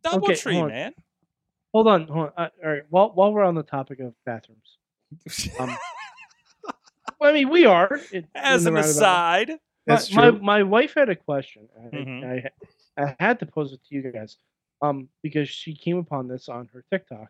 [0.02, 0.70] Double Okay, tree, hold on.
[0.70, 0.92] man.
[1.72, 2.32] hold on, hold on.
[2.36, 2.82] Uh, all right.
[2.90, 4.78] While while we're on the topic of bathrooms,
[5.58, 5.76] um,
[7.22, 9.52] I mean we are it- As an aside.
[9.86, 10.38] That's my, true.
[10.40, 11.68] my my wife had a question.
[11.78, 12.50] I, Mhm.
[12.98, 14.36] I, I had to pose it to you guys,
[14.82, 17.28] um, because she came upon this on her TikTok,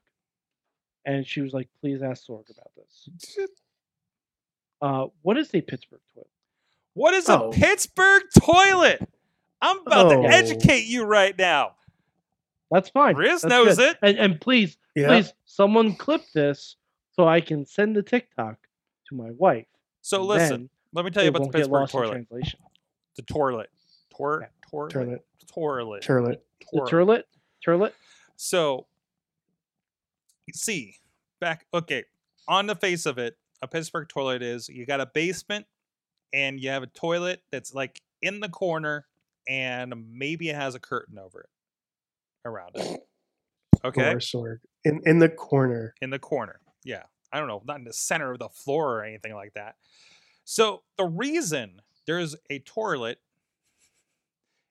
[1.07, 3.09] and she was like, "Please ask Sorg about this."
[4.81, 6.29] Uh, what is a Pittsburgh toilet?
[6.95, 7.49] What is Oh.
[7.49, 9.09] a Pittsburgh toilet?
[9.61, 10.23] I'm about Oh.
[10.23, 11.77] to educate you right now.
[12.71, 13.17] That's fine.
[13.17, 13.93] Riz That's knows good.
[13.93, 13.99] it.
[14.03, 15.09] And, and please, yeah.
[15.09, 16.77] please, someone clip this
[17.13, 18.59] so I can send the TikTok
[19.09, 19.67] to my wife.
[20.03, 22.11] So and listen, let me tell you about the Pittsburgh toilet.
[22.11, 22.61] translation.
[23.17, 23.71] The toilet.
[24.11, 24.49] Tor- Yeah.
[24.71, 24.91] toilet.
[24.93, 25.23] Turlet.
[25.47, 26.03] Toilet.
[26.03, 26.41] Turlet.
[26.61, 26.91] The Toilet.
[26.91, 27.23] turlet,
[27.67, 27.93] turlet.
[28.37, 28.87] So,
[30.53, 30.97] see,
[31.41, 32.05] back, okay,
[32.49, 35.67] on the face of it, a Pittsburgh toilet is you got a basement
[36.33, 39.07] and you have a toilet that's like in the corner
[39.49, 41.49] and maybe it has a curtain over it
[42.45, 43.01] around it.
[43.85, 44.17] Okay.
[44.85, 45.95] In in the corner.
[46.01, 46.59] in the corner.
[46.85, 47.03] Yeah.
[47.31, 49.75] I don't know, not in the center of the floor or anything like that.
[50.47, 53.19] So the reason there's a toilet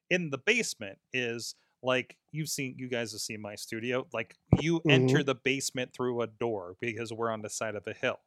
[0.09, 4.81] in the basement is like you've seen you guys have seen my studio like you
[4.87, 5.25] enter mm-hmm.
[5.25, 8.19] the basement through a door because we're on the side of a hill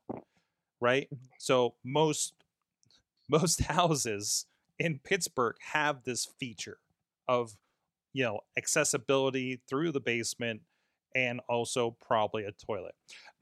[0.80, 1.08] right?
[1.12, 1.26] Mm-hmm.
[1.38, 2.34] So most
[3.28, 4.46] most houses
[4.78, 6.78] in pittsburgh have this feature
[7.28, 7.56] of
[8.12, 10.60] you know accessibility through the basement
[11.14, 12.94] and also probably a toilet.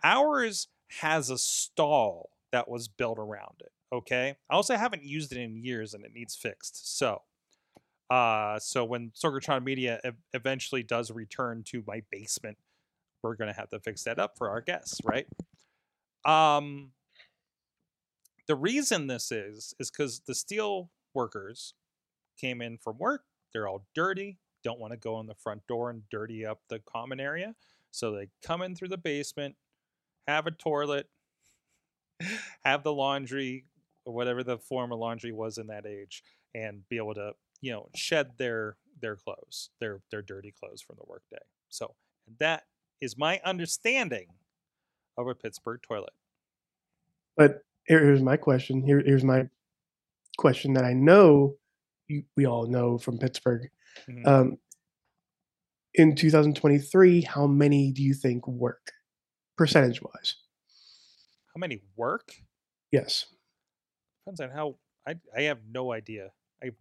[0.02, 0.68] Ours
[1.00, 4.34] has a stall that was built around it okay?
[4.50, 7.22] I also haven't used it in years and it needs fixed so
[8.10, 12.58] uh so when sorgatron media ev- eventually does return to my basement
[13.22, 15.26] we're gonna have to fix that up for our guests right?
[16.24, 16.92] Um
[18.46, 21.74] the reason this is is because the steel workers
[22.38, 25.90] came in from work they're all dirty don't want to go in the front door
[25.90, 27.54] and dirty up the common area.
[27.92, 29.54] So they come in through the basement
[30.26, 31.06] have a toilet
[32.64, 33.66] have the laundry
[34.06, 36.22] or whatever the form of laundry was in that age
[36.54, 37.32] and be able to
[37.64, 41.94] you know shed their their clothes their their dirty clothes from the workday so
[42.38, 42.64] that
[43.00, 44.28] is my understanding
[45.16, 46.12] of a pittsburgh toilet
[47.36, 48.82] But here's my question.
[48.82, 49.48] Here, here's my
[50.38, 51.56] question that I know
[52.08, 53.70] you, we all know from Pittsburgh.
[54.08, 54.26] Mhm.
[54.26, 54.58] Um,
[55.94, 58.92] in 2023, how many do you think work,
[59.56, 60.36] percentage wise?
[61.54, 62.32] how many work
[62.90, 63.26] Yes,
[64.24, 66.30] depends on how i i have no idea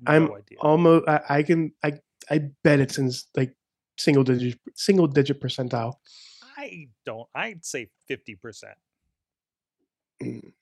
[0.08, 1.08] i have no I'm idea almost.
[1.08, 1.72] I, I can.
[1.84, 1.94] I
[2.30, 3.54] I bet it's in like
[3.98, 5.94] single digit single digit percentile.
[6.58, 8.64] i don't i'd say 50%
[10.22, 10.54] Mm.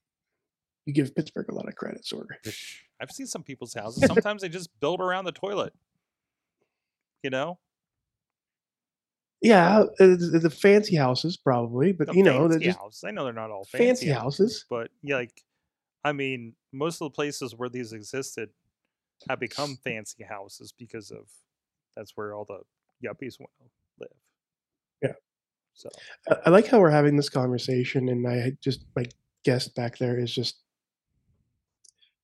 [0.88, 2.25] You give Pittsburgh a lot of credit, Sorg.
[2.99, 4.03] I've seen some people's houses.
[4.07, 5.73] Sometimes they just build around the toilet.
[7.21, 7.60] You know?
[9.41, 13.03] Yeah, uh, the fancy houses probably, but The you know, fancy just houses.
[13.05, 14.65] I know they're not all fancy, fancy, houses.
[14.69, 15.43] but yeah, like
[16.03, 18.49] I mean, most of the places where these existed
[19.29, 21.27] have become fancy houses because of
[21.95, 22.62] that's where all the
[23.05, 23.65] yuppies want to
[23.99, 24.10] live.
[25.01, 25.13] Yeah.
[25.73, 25.89] So
[26.45, 29.05] I, like how we're having this conversation, and I just my
[29.43, 30.60] guest back there is just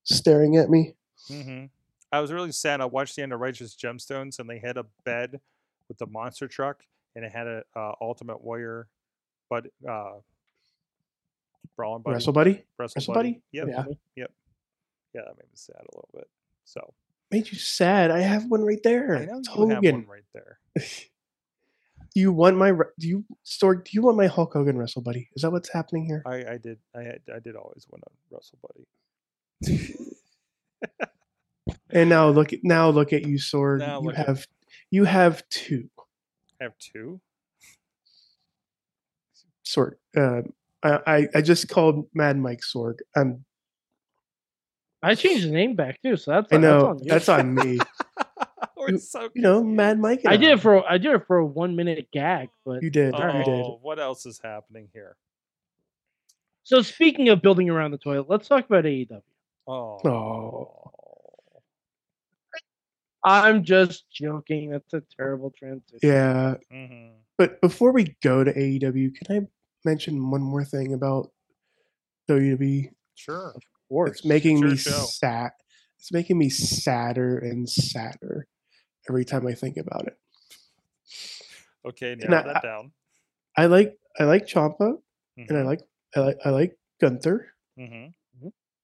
[0.03, 0.95] staring at me.
[1.27, 1.65] hmm
[2.09, 2.79] I was really sad.
[2.79, 5.41] I watched the end of Righteous Gemstones, and they had a bed
[5.89, 6.83] with the monster truck,
[7.15, 8.87] and it had a uh, Ultimate Warrior,
[9.49, 10.13] but uh,
[11.75, 13.29] Brawling Buddy, Wrestle buddy Wrestle, Wrestle Buddy.
[13.29, 13.41] Buddy?
[13.51, 13.67] Yep.
[13.67, 13.83] Yeah.
[14.15, 14.31] Yep.
[15.15, 16.27] Yeah, that made me sad a little bit.
[16.67, 16.93] So
[17.31, 18.11] made you sad.
[18.11, 19.15] I have one right there.
[19.15, 19.95] I know you have Hogan.
[19.95, 20.59] one right there.
[22.13, 25.29] Do you want my do you store do you want my Hulk Hogan wrestle buddy?
[25.35, 26.23] Is that what's happening here?
[26.25, 26.79] I, I did.
[26.95, 26.99] I.
[27.31, 28.57] I did always want a Wrestle
[29.61, 29.97] Buddy.
[31.89, 33.79] And now look at now look at you, Sword.
[33.79, 34.47] Now you at- have
[34.91, 35.89] you have two.
[36.59, 37.21] I have two.
[39.65, 39.93] Sorg.
[40.15, 40.41] Uh,
[40.83, 42.99] I, I just called Mad Mike Sorg.
[43.15, 43.43] Um,
[45.03, 47.79] I changed the name back too, so that's I that's know on that's on me.
[48.77, 50.21] We're You- so You know, Mad Mike.
[50.23, 52.89] and I did it for I did it for a one minute gag, but You
[52.89, 53.13] did.
[53.15, 53.65] Oh, You did.
[53.81, 55.15] what else is happening here?
[56.63, 59.21] so speaking of building around the toilet, let's talk about AEW.
[59.67, 59.99] Oh.
[60.05, 60.91] Oh.
[63.23, 64.69] I'm just joking.
[64.71, 65.99] That's a terrible transition.
[66.01, 69.47] Yeah, hmm but before we go to AEW, can I
[69.85, 71.31] mention one more thing about
[72.29, 72.89] WWE?
[73.15, 73.53] Sure.
[73.89, 74.11] Course.
[74.11, 74.91] It's making me show.
[74.91, 75.51] sad.
[75.99, 78.47] It's making me sadder and sadder
[79.09, 80.17] every time I think about it.
[81.85, 82.91] Okay, And narrow I- that down.
[83.55, 84.93] I like I like Champa
[85.37, 85.79] and I Mhm, like
[86.15, 88.13] I like I like Gunther, mhm.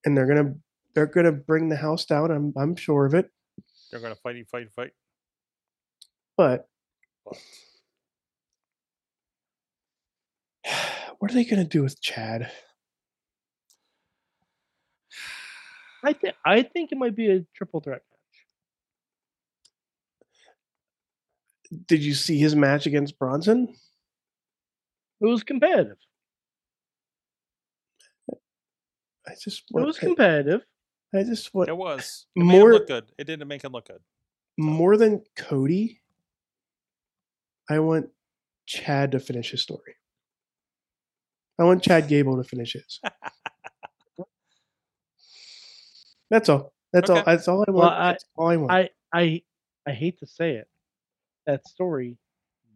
[0.06, 0.56] and they're gonna
[0.96, 2.32] they're gonna bring the house down.
[2.32, 3.30] I'm I'm sure of it.
[3.92, 4.92] They're gonna fight, and fight, fight.
[6.38, 6.68] But
[7.26, 7.38] But
[11.20, 12.52] what are they gonna do with Chad?
[16.04, 18.02] I think I think it might be a triple threat
[21.72, 21.86] match.
[21.88, 23.74] Did you see his match against Bronson?
[25.22, 25.98] It was competitive.
[29.26, 30.66] I just It was competitive.
[31.16, 32.26] I just want it was.
[32.36, 33.06] It made more him look good.
[33.18, 34.02] It didn't make him look good.
[34.58, 36.02] more than Cody.
[37.70, 38.10] I want
[38.66, 39.96] Chad to finish his story.
[41.58, 43.00] I want Chad Gable to finish his.
[46.34, 46.74] That's all.
[46.92, 47.24] That's all.
[47.24, 47.94] That's all I Well, want.
[47.94, 48.72] I- That's all I want.
[48.72, 49.44] I I
[49.86, 50.68] I hate to say it.
[51.46, 52.18] That story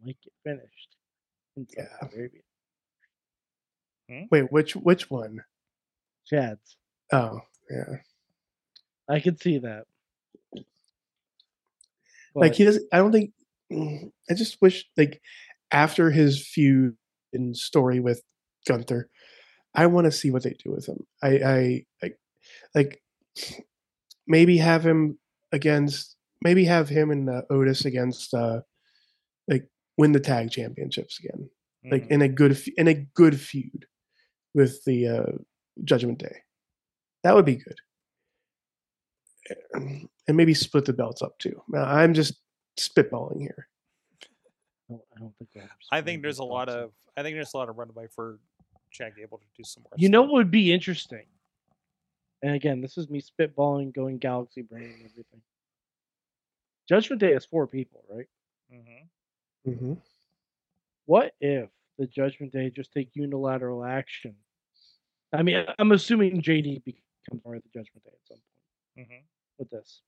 [0.04, 0.96] might get finished
[1.56, 2.08] in Saudi Yeah.
[2.08, 2.40] Arabia.
[4.08, 4.22] Hmm?
[4.30, 5.42] Wait, which which one?
[6.26, 6.76] Chad's.
[7.12, 7.96] Oh, yeah.
[9.08, 9.86] I could see that.
[12.34, 12.86] like he doesn't.
[12.92, 13.32] I don't think.
[14.30, 15.20] I just wish like
[15.72, 16.96] after his feud
[17.32, 18.22] and story with
[18.68, 19.08] Gunther,
[19.74, 21.06] I want to see what they do with him.
[21.22, 22.18] I I like
[22.74, 23.02] like
[24.26, 25.18] maybe have him
[25.52, 28.60] against maybe have him and uh, Otis against uh
[29.48, 31.48] like win the tag championships again
[31.90, 32.10] like Mhm.
[32.10, 33.86] in a good in a good feud
[34.54, 35.32] with the uh
[35.84, 36.36] Judgment Day.
[37.22, 37.78] That would be good.
[39.74, 41.62] And maybe split the belts up too.
[41.68, 42.34] Now, I'm just
[42.78, 43.68] spitballing here.
[44.90, 46.90] I don't, think we'll I think there's a lot of.
[47.16, 48.38] I think there's a lot of runway for
[48.90, 49.92] Chad Gable to do some more.
[49.96, 51.26] You know what would be interesting?
[52.42, 55.42] And again, this is me spitballing, going galaxy brain and everything.
[56.88, 58.28] Judgment Day has four people, right?
[58.72, 59.08] Mhm.
[59.64, 59.94] hmm
[61.06, 64.36] What if the Judgment Day just take unilateral action?
[65.32, 68.40] I mean, I- I'm assuming JD becomes part of the Judgment Day at some
[68.96, 69.24] point Mhm.
[69.58, 70.02] with this.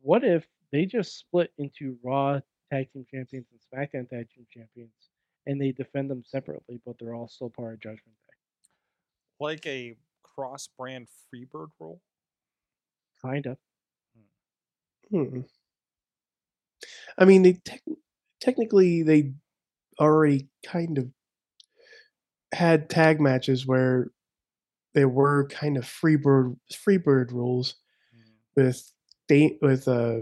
[0.00, 5.10] What if they just split into Raw Tag Team Champions and SmackDown Tag Team Champions,
[5.46, 8.36] and they defend them separately, but they're all still part of Judgment Day?
[9.40, 9.96] Like a
[10.38, 12.00] cross-brand Freebird rule.
[13.22, 13.58] Kind of.
[15.10, 15.40] Hmm.
[17.18, 17.82] I mean, they tec-
[18.40, 19.32] technically they
[20.00, 21.10] already kind of
[22.52, 24.08] had tag matches where
[24.94, 27.76] there were kind of freebird freebird rules
[28.12, 28.38] Mhm.
[28.56, 28.92] with
[29.28, 30.20] da- with uh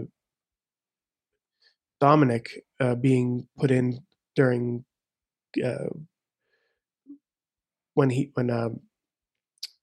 [1.99, 3.99] Dominic uh, being put in
[4.35, 4.85] during
[5.63, 5.87] uh,
[7.93, 8.79] when he when um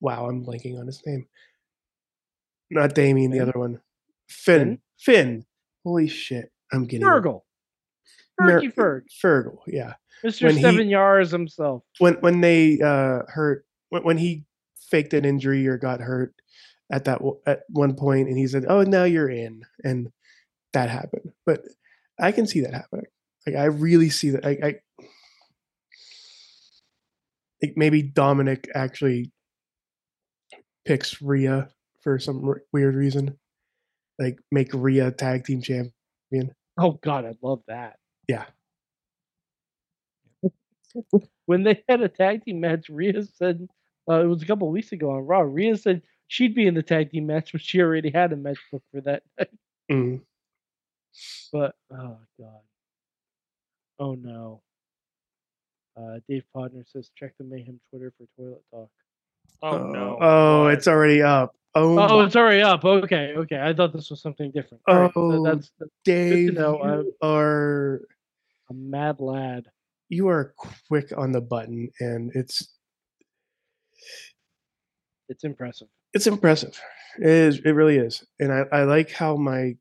[0.05, 1.27] wow I'm blanking on his name
[2.71, 3.81] not Damien the other one
[4.29, 5.45] Finn Finn
[5.85, 7.11] holy shit I'm getting it.
[7.11, 7.41] Fergal.
[8.39, 9.03] Mer- Ferg.
[9.23, 9.95] Fergal yeah
[10.25, 10.45] Mr.
[10.45, 11.83] when he- Seven Yards himself.
[11.99, 14.45] when when they uh hurt when, when he
[14.91, 16.35] faked an injury or got hurt
[16.93, 20.09] at that at one point and he said oh now you're in and
[20.75, 21.63] that happened but
[22.21, 23.07] i can see that happening
[23.47, 24.45] Like I really see that.
[24.45, 24.75] I, I
[27.61, 29.31] think maybe Dominic actually
[30.85, 31.69] picks Rhea
[32.03, 33.39] for some r- weird reason.
[34.19, 36.55] Like make Rhea tag team champion.
[36.79, 37.97] Oh God, I love that.
[38.29, 38.45] Yeah.
[41.47, 43.67] when they had a tag team match, Rhea said
[44.09, 45.41] uh, it was a couple weeks ago on Raw.
[45.41, 48.59] Rhea said she'd be in the tag team match, but she already had a match
[48.71, 49.23] booked for that.
[49.93, 50.23] Mm.
[51.53, 52.61] but oh God,
[53.99, 54.63] oh no.
[55.95, 58.89] Uh, Dave Podner says check the Mayhem Twitter for toilet talk.
[59.63, 60.19] Oh, oh no.
[60.21, 61.55] Oh, it's already up.
[61.75, 62.85] Oh, Oh, my- it's already up.
[62.85, 63.61] Okay, okay.
[63.61, 64.83] I thought this was something different.
[64.87, 68.01] All right, so Oh, that's, that's Dave, you are
[68.71, 69.67] a mad lad.
[70.09, 70.55] you are
[70.89, 72.75] quick on the button, and it's
[75.29, 75.89] It's impressive.
[76.13, 76.79] it's impressive.
[77.19, 77.59] It is.
[77.61, 78.25] It really is.
[78.41, 79.77] And I, I like how my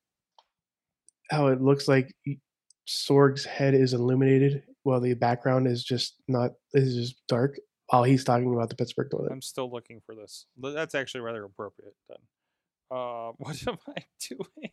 [1.32, 2.14] how it looks like
[2.88, 7.57] Sorg's head is illuminated while the background is just not is just dark
[7.88, 9.32] while he's talking about the Pittsburgh toilet.
[9.32, 10.46] I'm still looking for this.
[10.58, 12.18] That's actually rather appropriate then.
[12.92, 14.72] Uh, what am I doing?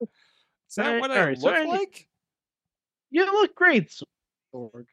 [0.00, 2.08] Is that Alright, what I alright, so look any- like?
[3.10, 3.88] You look great,
[4.54, 4.84] Sorg.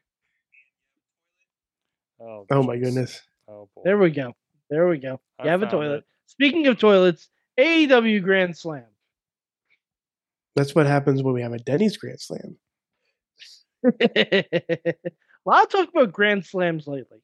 [2.18, 3.20] Oh, Oh my goodness.
[3.48, 3.82] Oh boy.
[3.84, 4.32] There we go.
[4.70, 5.20] There we go.
[5.38, 5.98] I You have a toilet.
[5.98, 6.04] it.
[6.26, 7.28] Speaking of toilets,
[7.60, 8.84] AEW Grand Slam.
[10.56, 12.56] That's what happens when we have a Denny's Grand Slam.
[13.84, 14.94] a
[15.44, 17.18] lot of talk about Grand Slams lately.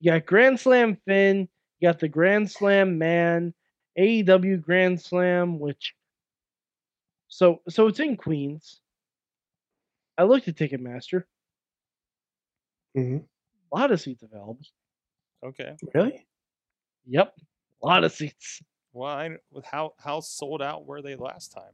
[0.00, 1.48] You got Grand Slam Finn,
[1.78, 3.52] you got the Grand Slam Man,
[3.98, 5.94] AEW Grand Slam, which
[7.28, 8.80] so so it's in Queens.
[10.18, 11.24] I looked at Ticketmaster.
[12.94, 13.18] hmm
[13.72, 14.58] A lot of seats available.
[15.44, 15.74] Okay.
[15.94, 16.26] Really?
[17.06, 17.34] Yep.
[17.82, 18.60] A lot of seats.
[18.92, 21.72] Well, I, with how how sold out were they last time?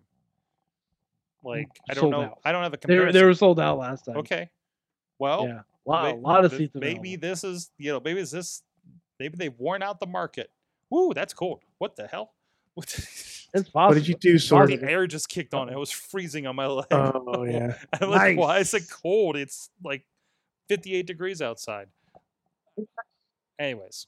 [1.43, 2.23] Like I don't sold know.
[2.23, 2.39] out.
[2.45, 3.21] I don't have a They, were- comparison.
[3.21, 4.17] they were sold out last time.
[4.19, 4.51] okay.
[5.19, 5.61] Well, yeah.
[5.87, 7.29] A lot, a lot of th- seats Maybe available.
[7.29, 8.63] this is you know maybe is this
[9.21, 10.51] maybe they've worn out the market.
[10.91, 11.63] Woo, that's cold.
[11.79, 12.33] What the hell?
[12.75, 13.87] What It's possible.
[13.89, 14.69] What did you do, Sorg?
[14.81, 15.71] the air just kicked on.
[15.71, 16.87] It was freezing on my leg.
[16.91, 17.77] Oh yeah.
[18.01, 19.37] I'm like, why is it cold?
[19.37, 20.05] It's like
[20.69, 21.87] 58 degrees outside.
[23.59, 24.07] Anyways,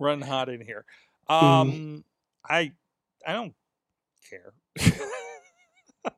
[0.00, 0.84] running hot in here.
[1.28, 1.42] Mm.
[1.42, 2.04] Um,
[2.48, 2.72] I
[3.26, 3.54] I don't
[4.30, 4.54] care.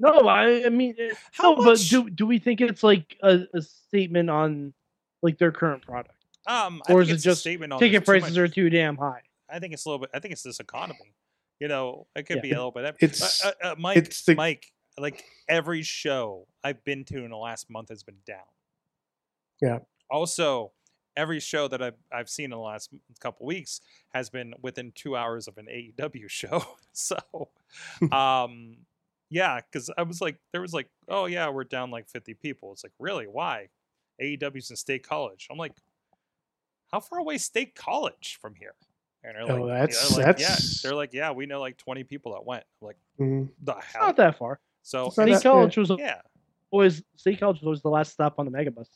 [0.01, 3.17] No, I, I mean, eh, How no, much- but do do we think it's like
[3.23, 4.73] a, a statement on
[5.23, 6.15] like their current product?
[6.47, 8.39] Um, I Or think is it it's a just statement on Ticket there's too prices
[8.39, 9.23] are too damn high.
[9.51, 10.11] I think it's a little bit.
[10.15, 11.15] I think it's this economy.
[11.61, 12.43] You know, it could Yeah.
[12.43, 12.85] be a little bit.
[12.85, 13.97] uh, It's- uh, uh, Mike.
[13.99, 14.73] it's the- Mike.
[14.99, 18.47] Like every show I've been to in the last month has been down.
[19.61, 19.79] Yeah.
[20.11, 20.73] Also,
[21.17, 23.81] every show that I've I've seen in the last m- couple weeks
[24.15, 26.65] has been within two hours of an AEW show.
[26.93, 27.17] so,
[28.13, 28.79] um,
[29.31, 32.73] yeah, because I was like, there was like, oh yeah, we're down like fifty people.
[32.73, 33.27] It's like, really?
[33.27, 33.69] Why?
[34.21, 35.47] AEW's in State College.
[35.51, 35.73] I'm like,
[36.93, 38.75] how far away is State College from here?
[39.23, 40.49] And they're like, Oh, like, that's- yeah, like, yeah.
[40.49, 42.65] that's- They're like, yeah, we know like 20 people that went.
[42.81, 43.49] I'm like, Mhm.
[43.63, 44.61] the It's not that far.
[44.83, 46.21] So, State that- College was yeah,
[46.71, 48.89] always State College was always the last stop on the megabus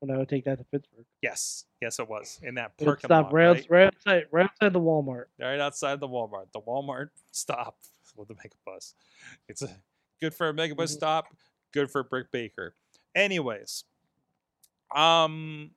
[0.00, 1.04] when I would take that to Pittsburgh.
[1.22, 3.56] yes, yes, it was in that parking stop lot, right, right?
[3.58, 5.24] outs- right outside, right outside the Walmart.
[5.38, 6.46] right outside the Walmart.
[6.52, 7.76] The Walmart stop
[8.16, 8.94] with the megabus.
[9.48, 9.82] It's a
[10.20, 10.96] good for a megabus Mhm.
[10.96, 11.36] stop,
[11.72, 12.76] good for Brick Baker.
[13.14, 13.84] Anyways,
[14.94, 15.74] um,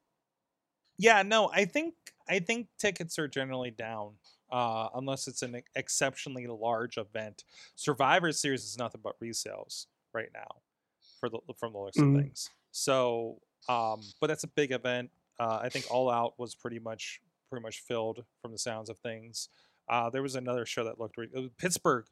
[0.97, 1.95] yeah, no, I think
[2.29, 4.15] I think tickets are generally down.
[4.51, 7.43] Uh, unless it's an exceptionally large event,
[7.75, 10.61] Survivor Series is nothing but resales right now,
[11.19, 12.15] for the from the looks Mhm.
[12.15, 12.49] of things.
[12.71, 15.11] So, um, but that's a big event.
[15.39, 18.99] Uh, I think All Out was pretty much pretty much filled from the sounds of
[18.99, 19.49] things.
[19.87, 22.05] Uh, there was another show that looked re- uh, Pittsburgh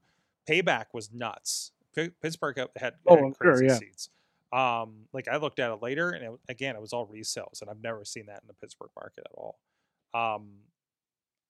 [0.47, 1.71] Payback was nuts.
[1.95, 3.77] P- Pittsburgh had, had, Oh, I'm sure, crazy yeah.
[3.79, 4.09] seats.
[4.51, 7.69] Um, like I looked at it later, and it, again, it was all resales, and
[7.69, 9.59] I've never seen that in the Pittsburgh market at all.
[10.13, 10.59] Um,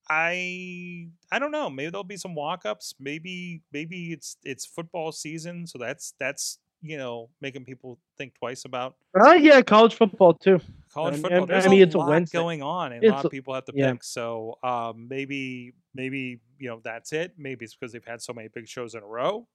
[0.09, 1.69] I I don't know.
[1.69, 2.95] Maybe there'll be some walk-ups.
[2.99, 8.65] Maybe maybe it's it's football season, so that's that's you know making people think twice
[8.65, 10.59] about Oh yeah, college football too.
[10.93, 11.39] college football.
[11.43, 12.37] and- There's I mean, a it's a Wednesday.
[12.37, 13.91] going on, and a lot of people have to yeah.
[13.93, 14.03] pick.
[14.03, 17.33] So um, maybe maybe you know that's it.
[17.37, 19.47] Maybe it's because they've had so many big shows in a row,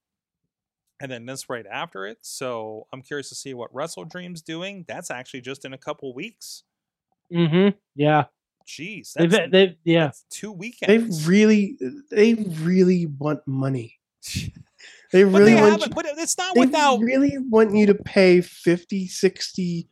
[1.01, 2.19] and then this right after it.
[2.23, 4.85] So I'm curious to see what Wrestle Dream's doing.
[4.89, 6.65] That's actually just in a couple weeks.
[7.33, 7.77] Mm-hmm.
[7.95, 8.25] Yeah.
[8.67, 10.13] Jeez, They've, they've, yeah.
[10.31, 11.27] two They weekends.
[11.27, 11.77] really,
[12.11, 13.99] they really want money.
[15.13, 15.83] They but really they want.
[15.87, 17.01] You, But it's not they without.
[17.01, 19.89] really want you to pay 50 60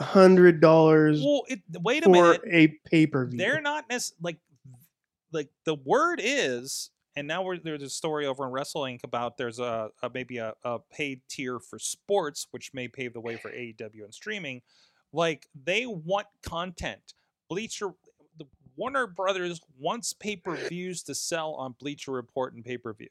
[0.00, 2.40] hundred dollars Well, it, wait a for minute.
[2.50, 3.38] a pay per view.
[3.38, 4.36] they're not necessarily like
[5.32, 9.58] like the word is and now we're, there's a story over in Wrestling about there's
[9.58, 13.50] a, a maybe a, a paid tier for sports, which may pave the way for
[13.50, 14.60] AEW and streaming.
[15.14, 17.14] Like they want content.
[17.48, 17.92] Bleacher,
[18.38, 18.44] the
[18.76, 23.08] Warner Brothers wants pay per views to sell on Bleacher Report and pay per view,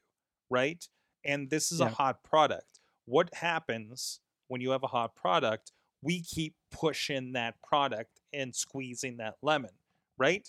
[0.50, 0.86] right?
[1.26, 2.80] And this is a hot product.
[3.06, 5.72] What happens when you have a hot product?
[6.02, 9.70] We keep pushing that product and squeezing that lemon,
[10.18, 10.48] right?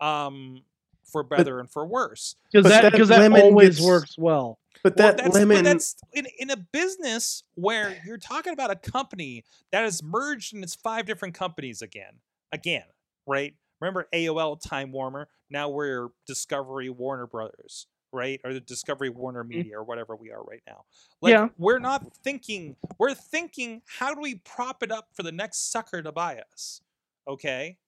[0.00, 0.62] Um,
[1.10, 2.36] for better and for worse.
[2.52, 4.58] because that that that lemon always gets- works well.
[4.82, 8.70] But Well, that that's, lemon, But that's in, in a business where you're talking about
[8.70, 12.20] a company that has merged and its five different companies again.
[12.52, 12.84] Again,
[13.26, 13.54] right?
[13.80, 15.28] Remember AOL Time Warner?
[15.50, 18.40] Now we're Discovery Warner Brothers, right?
[18.44, 20.84] Or the Discovery Warner Media or whatever we are right now.
[21.20, 21.48] Like Yeah.
[21.58, 26.02] we're not thinking, we're thinking, how do we prop it up for the next sucker
[26.02, 26.80] to buy us?
[27.26, 27.78] Okay.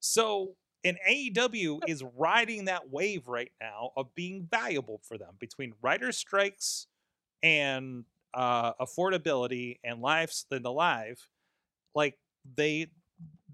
[0.00, 5.74] So and AEW is riding that wave right now of being valuable for them between
[5.82, 6.86] writer strikes
[7.42, 8.04] and
[8.34, 11.28] uh, affordability and lives than the live.
[11.94, 12.18] Like
[12.54, 12.86] they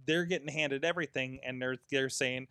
[0.06, 2.48] they're getting handed everything, and they're they're saying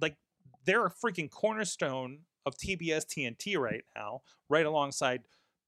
[0.00, 0.16] like
[0.64, 5.22] they're a freaking cornerstone of TBS TNT right now, right alongside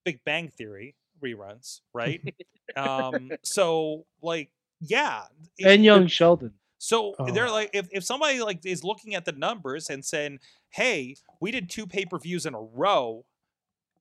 [0.05, 2.21] Big Bang Theory reruns, right?
[2.77, 4.51] um, so like
[4.81, 5.25] yeah,
[5.59, 6.53] it- And Young Sheldon.
[6.79, 7.53] so they're Oh.
[7.53, 11.71] like, if, if somebody like is looking at the numbers and saying, "Hey, we did
[11.71, 13.25] two pay per views in a row,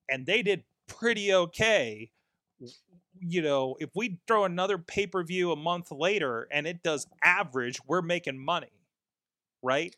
[0.09, 2.11] and they did pretty okay,"
[3.19, 7.07] you know, if we throw another pay per view a month later and it does
[7.23, 8.71] average, we're making money,
[9.61, 9.95] right?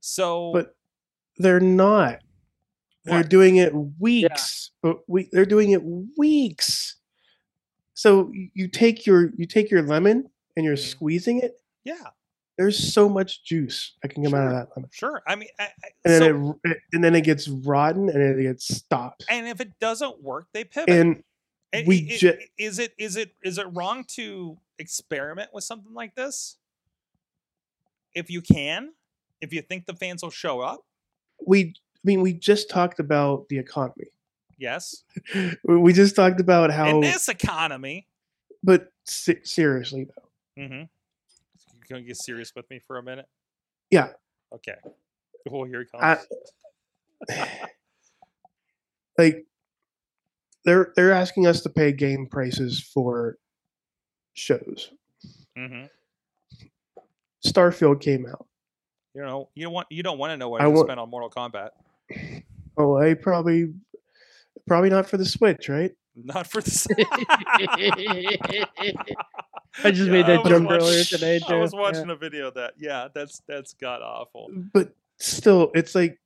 [0.00, 0.76] So, but
[1.38, 2.20] they're not.
[3.04, 4.70] They're doing it weeks.
[4.82, 5.82] But we they're doing it
[6.16, 6.96] weeks.
[7.94, 10.90] So you take your you take your lemon and you're Mhm.
[10.90, 11.60] squeezing it.
[11.84, 12.08] yeah,
[12.58, 14.58] There's so much juice that can come out of Sure.
[14.60, 15.22] that lemon, sure.
[15.26, 15.68] I mean, I, I,
[16.04, 19.24] and then so- it, it and then it gets rotten and it gets stopped.
[19.30, 20.90] and if it doesn't work, they pivot.
[20.90, 21.22] And
[21.72, 25.64] And we i- i- ju- is it is it is it wrong to experiment with
[25.64, 26.58] something like this?
[28.14, 28.92] If you can,
[29.40, 30.84] if you think the fans will show up,
[31.48, 34.08] we I mean we just talked about the economy.
[34.58, 35.02] yes.
[35.64, 38.06] We just talked about how In this economy,
[38.62, 40.62] but se- seriously though.
[40.62, 40.74] mm-hmm.
[40.82, 40.88] you
[41.88, 43.26] gonna get serious with me for a minute?
[43.90, 44.10] Yeah.
[44.54, 44.74] Okay.
[45.50, 46.26] Oh, here he I- comes.
[49.18, 49.46] like
[50.64, 53.38] they're they're asking us to pay game prices for
[54.34, 54.90] shows.
[55.56, 55.86] Mm-hmm.
[57.46, 58.46] Starfield came out.
[59.18, 61.00] You know, you don't want you don't want to know what I I, wa- spent
[61.00, 61.70] on Mortal Kombat.
[62.76, 63.72] Oh, I probably
[64.68, 65.90] probably not for the Switch, right?
[66.14, 66.86] Not for this.
[69.84, 71.58] I just made that was joke earlier today, I too.
[71.58, 71.80] was Yeah.
[71.80, 72.74] watching a video of that.
[72.78, 74.50] Yeah, that's that's god awful.
[74.72, 76.20] But still, it's like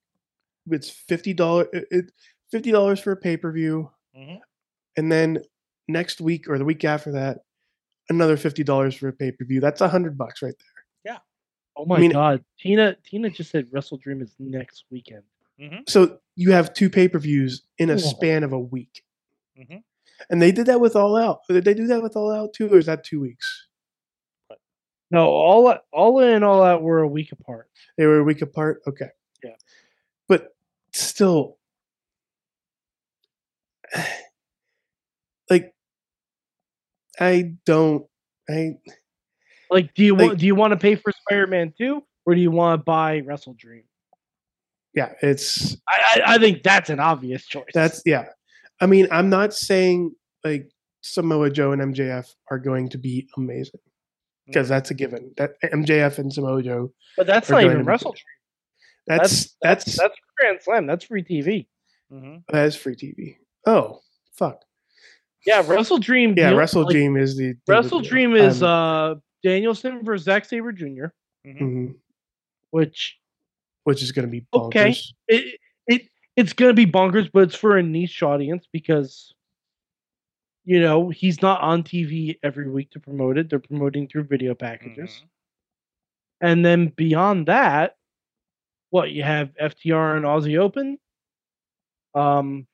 [0.70, 1.68] it's fifty dollars.
[1.72, 2.12] It
[2.50, 4.34] fifty dollars for a pay per view, hmm
[4.98, 5.38] and then
[5.88, 7.38] next week or the week after that,
[8.10, 9.60] another fifty dollars for a pay per view.
[9.62, 10.66] That's a hundred bucks right there.
[11.76, 15.22] Oh my mean- god, Tina Tina just said Wrestle Dream is next weekend.
[15.86, 17.98] So you have two pay per views in a Whoa.
[17.98, 19.04] span of a week,
[19.56, 19.84] Mhm.
[20.28, 21.42] and they did that with All Out.
[21.48, 23.68] Did they do that with All Out too, or is that two weeks?
[25.12, 27.70] No, all all in and all out were a week apart.
[27.96, 28.82] They were a week apart.
[28.88, 29.10] Okay.
[29.44, 29.54] Yeah.
[30.26, 30.56] But
[30.92, 31.58] still,
[35.50, 35.74] like,
[37.20, 38.06] I don't.
[38.48, 38.78] I
[39.72, 42.34] Like, do you Like- want do you want to pay for Spider Man two, or
[42.34, 43.84] do you want to buy Wrestle Dream?
[44.94, 45.12] yeah.
[45.22, 47.70] It's I, I I think that's an obvious choice.
[47.74, 48.26] that's yeah.
[48.80, 50.14] I mean, I'm not saying
[50.44, 50.70] like
[51.02, 53.80] Samoa Joe and MJF are going to be amazing
[54.46, 55.32] because that's a given.
[55.36, 56.92] That MJF and Samoa Joe.
[57.16, 58.18] but that's are not even Wrestle good.
[58.18, 59.18] Dream.
[59.18, 60.86] That's that's that's that's Grand Slam.
[60.86, 61.66] That's free TV.
[62.10, 63.36] hmm that is free TV.
[63.66, 64.00] Oh
[64.34, 64.60] fuck.
[65.46, 66.34] Yeah, Wrestle Dream.
[66.36, 68.00] Yeah, Wrestle like, Dream is the, the Wrestle.
[68.00, 71.06] Dream is Um, uh Danielson versus Zack Sabre Jr.,
[71.46, 71.94] mhm,
[72.70, 73.18] which
[73.84, 74.66] which is going to be bonkers.
[74.66, 74.94] Okay.
[75.28, 76.02] it it
[76.36, 79.34] it's gonna be bonkers, but it's for a niche audience because
[80.64, 83.50] you know he's not on TV every week to promote it.
[83.50, 85.28] They're promoting through video packages, Mhm.
[86.40, 87.96] and then beyond that,
[88.90, 90.98] what you have FTR and Aussie Open.
[92.14, 92.66] Um,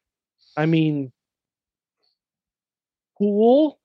[0.56, 1.12] I mean,
[3.16, 3.77] cool.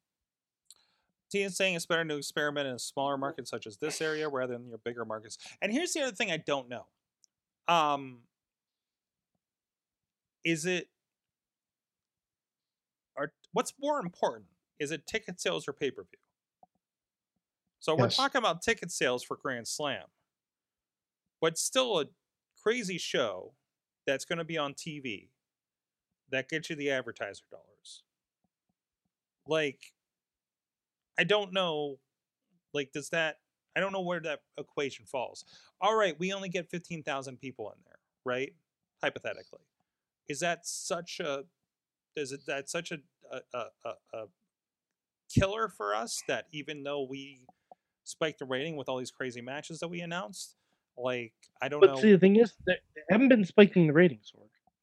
[1.33, 4.53] Tina's saying it's better to experiment in a smaller market such as this area rather
[4.53, 5.37] than your bigger markets.
[5.61, 6.85] And here's the other thing I don't know.
[7.67, 8.19] Um
[10.43, 10.89] is it
[13.17, 14.45] are what's more important?
[14.79, 16.19] Is it ticket sales or pay-per-view?
[17.79, 20.05] So we're talking about ticket sales for Grand Slam.
[21.41, 22.05] But still a
[22.61, 23.53] crazy show
[24.07, 25.27] that's going to be on TV
[26.31, 28.03] that gets you the advertiser dollars.
[29.45, 29.93] Like,
[31.19, 31.99] I don't know.
[32.73, 33.37] Like, does that?
[33.75, 35.45] I don't know where that equation falls.
[35.81, 38.53] All right, we only get fifteen thousand people in there, right?
[39.01, 39.61] Hypothetically,
[40.27, 41.43] is that such a?
[42.15, 42.99] Is it that such a
[43.31, 44.25] a, a, a,
[45.33, 47.39] killer for us that even though we
[48.03, 50.55] spiked the rating with all these crazy matches that we announced,
[50.97, 52.01] like I don't But know.
[52.01, 52.75] see, the thing is, they
[53.09, 54.31] haven't been spiking the ratings.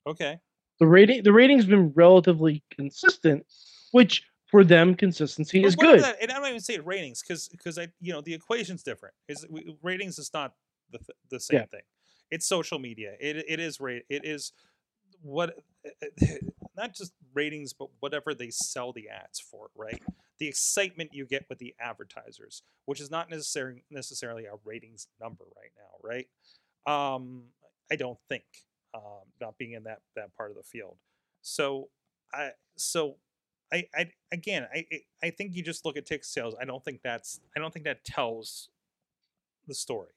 [0.06, 0.40] Okay,
[0.80, 3.46] The rating, the rating's been relatively consistent,
[3.92, 6.00] which for them consistency But is good.
[6.00, 9.14] That, and I don't even say ratings because because I you know the equation's different.
[9.28, 9.46] Is
[9.82, 10.54] ratings is not
[10.90, 11.66] the the same Yeah.
[11.66, 11.82] thing.
[12.30, 13.14] It's social media.
[13.20, 14.04] It it is rate.
[14.08, 14.52] It is
[15.22, 15.58] what
[16.76, 19.70] not just ratings, but whatever they sell the ads for.
[19.76, 20.02] Right.
[20.38, 25.44] The excitement you get with the advertisers, which is not necessarily necessarily a ratings number
[25.56, 26.08] right now.
[26.08, 26.28] Right.
[26.86, 27.44] Um,
[27.90, 28.44] I don't think
[28.94, 30.96] um, not being in that that part of the field.
[31.42, 31.90] So
[32.32, 33.16] I so
[33.72, 34.86] I, I again I
[35.22, 36.54] I- think you just look at ticket sales.
[36.60, 38.68] I don't think that's I don't think that tells
[39.66, 40.12] the story.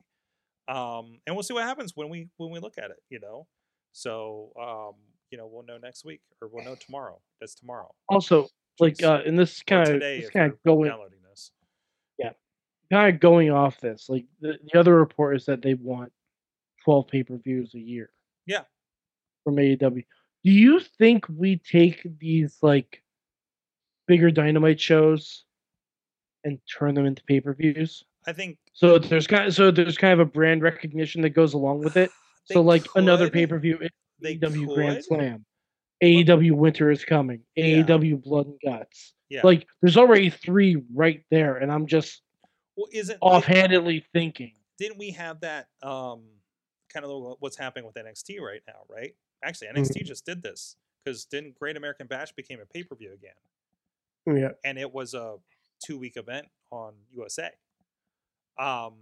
[0.67, 2.97] Um, and we'll see what happens when we when we look at it.
[3.09, 3.47] You know,
[3.91, 4.95] so um,
[5.29, 7.19] you know we'll know next week or we'll know tomorrow.
[7.39, 7.93] That's tomorrow.
[8.09, 8.47] Also,
[8.79, 11.51] like, uh, and this kind of this kind of going downloading this.
[12.91, 14.07] kind of going off this.
[14.09, 16.11] Like the, the other report is that they want
[16.83, 18.09] twelve pay per views a year.
[18.45, 18.61] Yeah.
[19.43, 20.05] From AEW.
[20.43, 23.02] Do you think we take these like
[24.07, 25.45] bigger dynamite shows
[26.43, 28.03] and turn them into pay per views?
[28.25, 31.53] I think So there's kind of so there's kind of a brand recognition that goes
[31.53, 32.09] along with it.
[32.45, 33.79] So like another pay per view,
[34.21, 35.01] AEW Grand.
[35.05, 35.45] Slam,
[36.03, 37.83] AEW Winter is coming, Yeah.
[37.83, 39.13] AEW Blood and Guts.
[39.29, 39.39] Yeah.
[39.45, 42.21] Like there's already three right there, and I'm just
[42.75, 44.51] well, isn't offhandedly thinking.
[44.77, 46.23] didn't we have that um
[46.93, 49.15] kind of what's happening with NXT right now, right?
[49.41, 49.83] Actually, Mm-hmm.
[49.83, 50.75] NXT just did this
[51.05, 53.31] because didn't Great American Bash became a pay per view again,
[54.25, 54.51] Yeah.
[54.63, 55.37] and it was a
[55.83, 57.49] two week event on USA.
[58.57, 58.95] Um,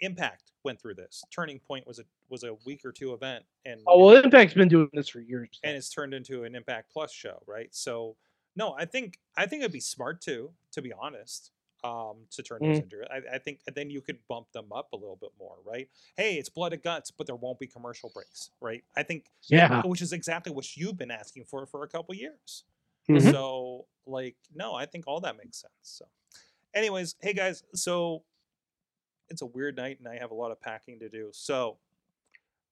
[0.00, 1.22] Impact went through this.
[1.30, 4.68] Turning Point was a was a week or two event, and Oh well, Impact's been
[4.68, 5.60] doing this for years.
[5.62, 7.68] and it's turned into an Impact Plus show, right?
[7.74, 8.16] So
[8.56, 11.52] no, I think I think it'd be smart to, to be honest,
[11.84, 12.82] um, to turn those Mhm.
[12.82, 13.08] into it.
[13.10, 15.88] I, I think then you could bump them up a little bit more, right?
[16.16, 18.82] Hey, it's blood and guts, but there won't be commercial breaks, right?
[18.96, 22.64] I think yeah, which is exactly what you've been asking for for a couple years.
[23.08, 23.30] Mhm.
[23.30, 25.72] So like, no, I think all that makes sense.
[25.82, 26.06] So,
[26.74, 28.24] anyways, hey guys, so
[29.28, 31.30] it's a weird night and I have a lot of packing to do.
[31.32, 31.78] So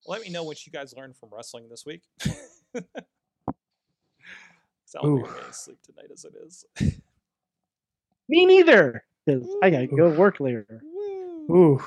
[0.06, 2.02] let me know what you guys learned from wrestling this week.
[2.22, 2.86] Sounds
[4.94, 5.18] like Ooh.
[5.18, 6.64] you're sleep tonight as it is.
[8.28, 9.04] me neither.
[9.24, 10.82] Because I gotta go to work later.
[11.50, 11.82] Ooh.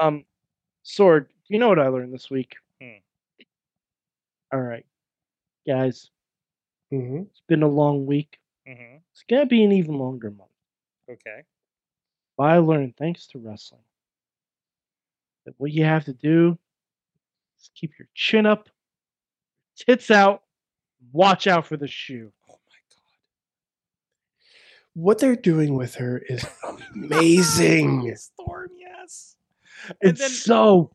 [0.00, 0.24] Um,
[0.84, 2.56] Sorg, do you know what I learned this week?
[2.80, 2.98] Hmm.
[4.52, 4.86] All right,
[5.66, 6.10] guys,
[6.90, 8.38] hmm it's been a long week.
[8.66, 10.50] hmm It's gonna be an even longer month.
[11.10, 11.42] Okay.
[12.36, 13.80] But I learned thanks to wrestling
[15.46, 16.58] that what you have to do
[17.60, 18.68] is keep your chin up,
[19.76, 20.42] tits out,
[21.12, 22.32] watch out for the shoe.
[22.48, 23.00] Oh my god.
[24.94, 26.44] What they're doing with her is
[26.94, 28.14] amazing.
[28.16, 29.36] Storm, yes.
[29.88, 30.90] And It's then so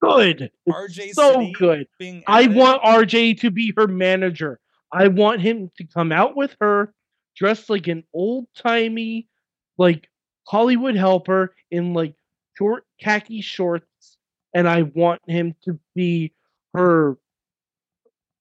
[0.00, 0.50] good.
[0.66, 1.88] It's RJ so City good.
[1.98, 4.60] being I want RJ to be her manager.
[4.92, 6.94] I want him to come out with her
[7.36, 9.28] dressed like an old timey,
[9.76, 10.08] like
[10.46, 12.14] Hollywood helper in like
[12.56, 14.18] short khaki shorts,
[14.54, 16.32] and I want him to be
[16.74, 17.16] her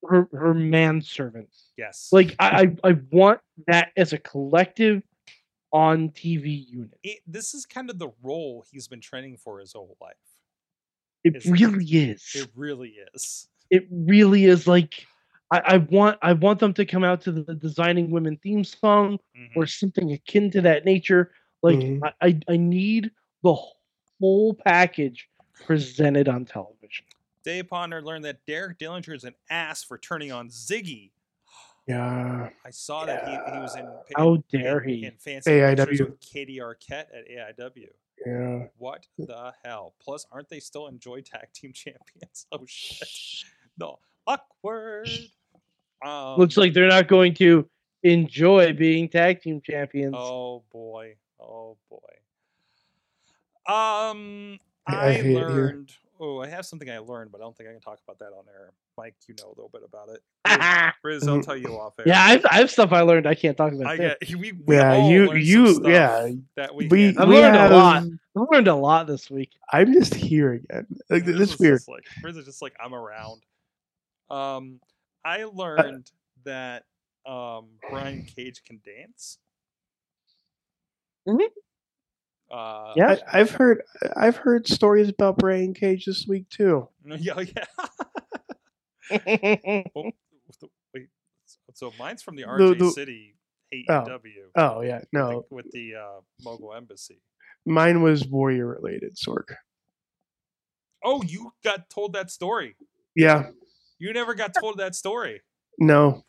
[0.08, 1.50] her her manservant.
[1.78, 2.10] yes.
[2.12, 5.04] Like I I, I want that as a collective
[5.74, 6.98] on TV unit.
[7.04, 10.16] it, this is kind of the role he's been training for his whole life.
[11.24, 12.32] It really is.
[12.34, 13.50] It really is.
[13.70, 15.06] it really is like
[15.52, 19.20] I, I want I want them to come out to the designing women theme song
[19.38, 19.56] Mhm.
[19.56, 21.32] or something akin to that nature.
[21.64, 22.00] Like Mhm.
[22.04, 23.12] I, I I need
[23.44, 23.56] the
[24.20, 25.30] whole package
[25.66, 27.06] presented on television.
[27.44, 31.12] Dave Ponder learned that Derek Dillinger is an ass for turning on Ziggy.
[31.88, 32.50] Yeah.
[32.66, 33.88] I saw that he, he was in,
[34.18, 35.06] How in, dare in, he.
[35.06, 36.10] in Fancy AIW.
[36.10, 37.26] with Katie Arquette at
[37.58, 37.88] AIW.
[38.26, 38.66] Yeah.
[38.78, 39.94] What the hell?
[40.02, 42.46] Plus, aren't they still enjoy tag team champions?
[42.52, 43.08] Oh shit!
[43.78, 45.08] No, awkward.
[46.06, 47.68] Um, Looks like they're not going to
[48.04, 50.16] enjoy being tag team champions.
[50.18, 51.16] Oh boy.
[51.40, 51.98] Oh boy.
[53.68, 55.48] Um, I- I, I hate it here.
[55.50, 55.92] learned.
[56.20, 58.34] Oh, I have something I learned, but I don't think I can talk about that
[58.36, 58.72] on air.
[58.98, 60.24] Mike, you know a little bit about it.
[60.48, 61.46] yeah, Riz, I'll Mhm.
[61.46, 62.06] tell you off air.
[62.08, 63.86] I have, I have stuff I learned I can't talk about.
[63.88, 64.18] I get.
[64.40, 66.88] We, we Yeah, you- you- yeah, That we.
[66.88, 68.04] we- I've we learned have- a lot.
[68.04, 69.52] I've learned a lot this week.
[69.72, 70.88] I'm just here again.
[71.10, 71.78] Like Riz this is is weird.
[71.80, 73.42] just Like, Riz is just like I'm around.
[74.32, 74.80] Um,
[75.28, 76.10] I learned
[76.46, 76.84] that
[77.26, 79.40] um, Brian Cage can dance.
[81.28, 81.48] Mhm.
[82.50, 83.18] Uh, Yeah.
[83.32, 83.84] I, I've heard
[84.16, 86.88] I've heard stories about Brian Cage this week too.
[87.06, 87.66] yeah, yeah.
[89.94, 90.12] Well,
[90.62, 91.08] the- wait,
[91.74, 93.34] so mine's from the The- RJ the- City
[93.90, 94.06] Oh.
[94.06, 94.46] AEW.
[94.56, 97.20] Oh yeah, no, with the, with the uh, Mogul Embassy.
[97.66, 99.44] mine was warrior related, Sorg.
[101.04, 102.78] Oh, you got told that story.
[103.14, 103.50] Yeah,
[104.00, 105.42] You never got told that story.
[105.80, 106.24] no,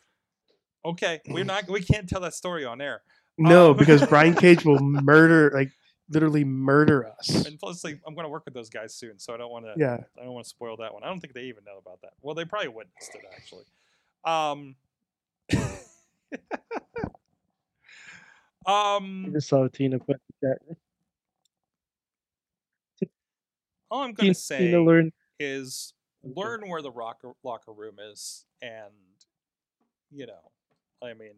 [0.85, 1.69] Okay, we're not.
[1.69, 3.01] We can't tell that story on air.
[3.37, 5.71] no, Um, because Brian Cage will murder, like
[6.09, 7.45] literally murder us.
[7.45, 9.65] And plus, like, I'm going to work with those guys soon, so I don't want
[9.65, 9.73] to.
[9.77, 11.03] Yeah, I don't want to spoil that one.
[11.03, 12.13] I don't think they even know about that.
[12.21, 13.65] Well, they probably witnessed it actually.
[14.25, 14.75] Um.
[18.65, 19.29] I um.
[19.33, 20.57] just saw Tina put that.
[23.91, 25.11] All I'm going to say Tina learned.
[25.39, 25.93] is
[26.23, 28.91] learn where the rocker, locker room is, and
[30.11, 30.51] you know,
[31.03, 31.33] I mean,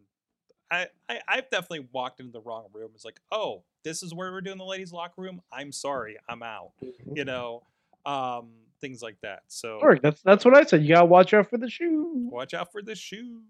[0.72, 2.92] I, I I've definitely walked into the wrong room.
[2.96, 5.42] It's like, oh, this is where we're doing the ladies' locker room.
[5.52, 6.72] I'm sorry, I'm out.
[7.14, 7.64] You know,
[8.06, 9.44] um, things like that.
[9.48, 10.82] So Sure, that's that's what I said.
[10.84, 12.30] You gotta watch out for the shoe.
[12.32, 13.42] watch out for the shoe.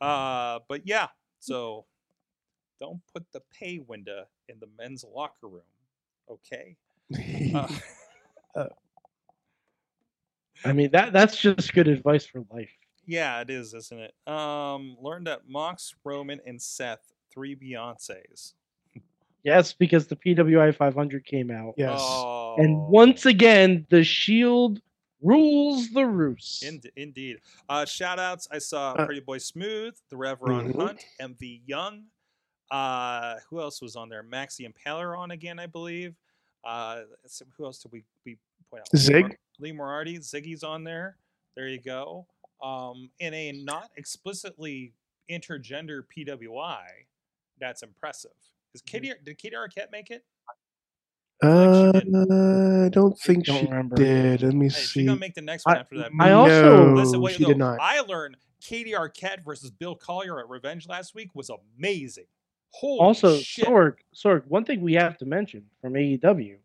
[0.00, 1.08] Uh, but yeah,
[1.40, 1.86] so
[2.80, 5.62] don't put the pay window in the men's locker room,
[6.30, 6.76] okay?
[8.56, 8.66] Uh,
[10.64, 12.70] I mean that that's just good advice for life.
[13.06, 14.14] Yeah, it is, isn't it?
[14.32, 18.54] Um, learned that Mox, Roman, and Seth, three Beyonces.
[19.42, 22.00] Yes, because the PWI 500 came out, yes.
[22.02, 24.80] Oh, and once again the Shield
[25.20, 26.62] rules the roost.
[26.62, 27.40] Ind- indeed.
[27.68, 28.48] Uh, shout outs.
[28.50, 30.80] I saw Uh, Pretty Boy Smooth, The Reverend mhm.
[30.80, 32.04] Hunt, MV Young.
[32.70, 34.22] Uh, who else was on there?
[34.22, 36.14] Maxi Impaler on again, I believe.
[36.64, 37.02] Uh,
[37.56, 38.38] who else did we, we
[38.70, 38.96] point out?
[38.98, 39.22] Zig?
[39.26, 41.16] Mor- Lee Moriarty, Ziggy's on there.
[41.56, 42.26] There you go.
[42.62, 44.92] Um, in a not explicitly
[45.30, 46.82] intergender PWI,
[47.60, 48.30] that's impressive.
[48.74, 50.24] Is Katie, did Katie Arquette make it?
[51.42, 53.96] Uh, I don't think don't she remember.
[53.96, 54.42] did.
[54.42, 55.00] Let me Hey, see.
[55.00, 56.10] she's gonna make the next one I- after that.
[56.18, 57.78] I also- no, Listen, wait, she no, did not.
[57.80, 62.26] I learned Katie Arquette versus Bill Collier at Revenge last week was amazing.
[62.70, 63.66] Holy also, shit!
[63.66, 66.56] Sorg, Sorg, one thing we have to mention from AEW,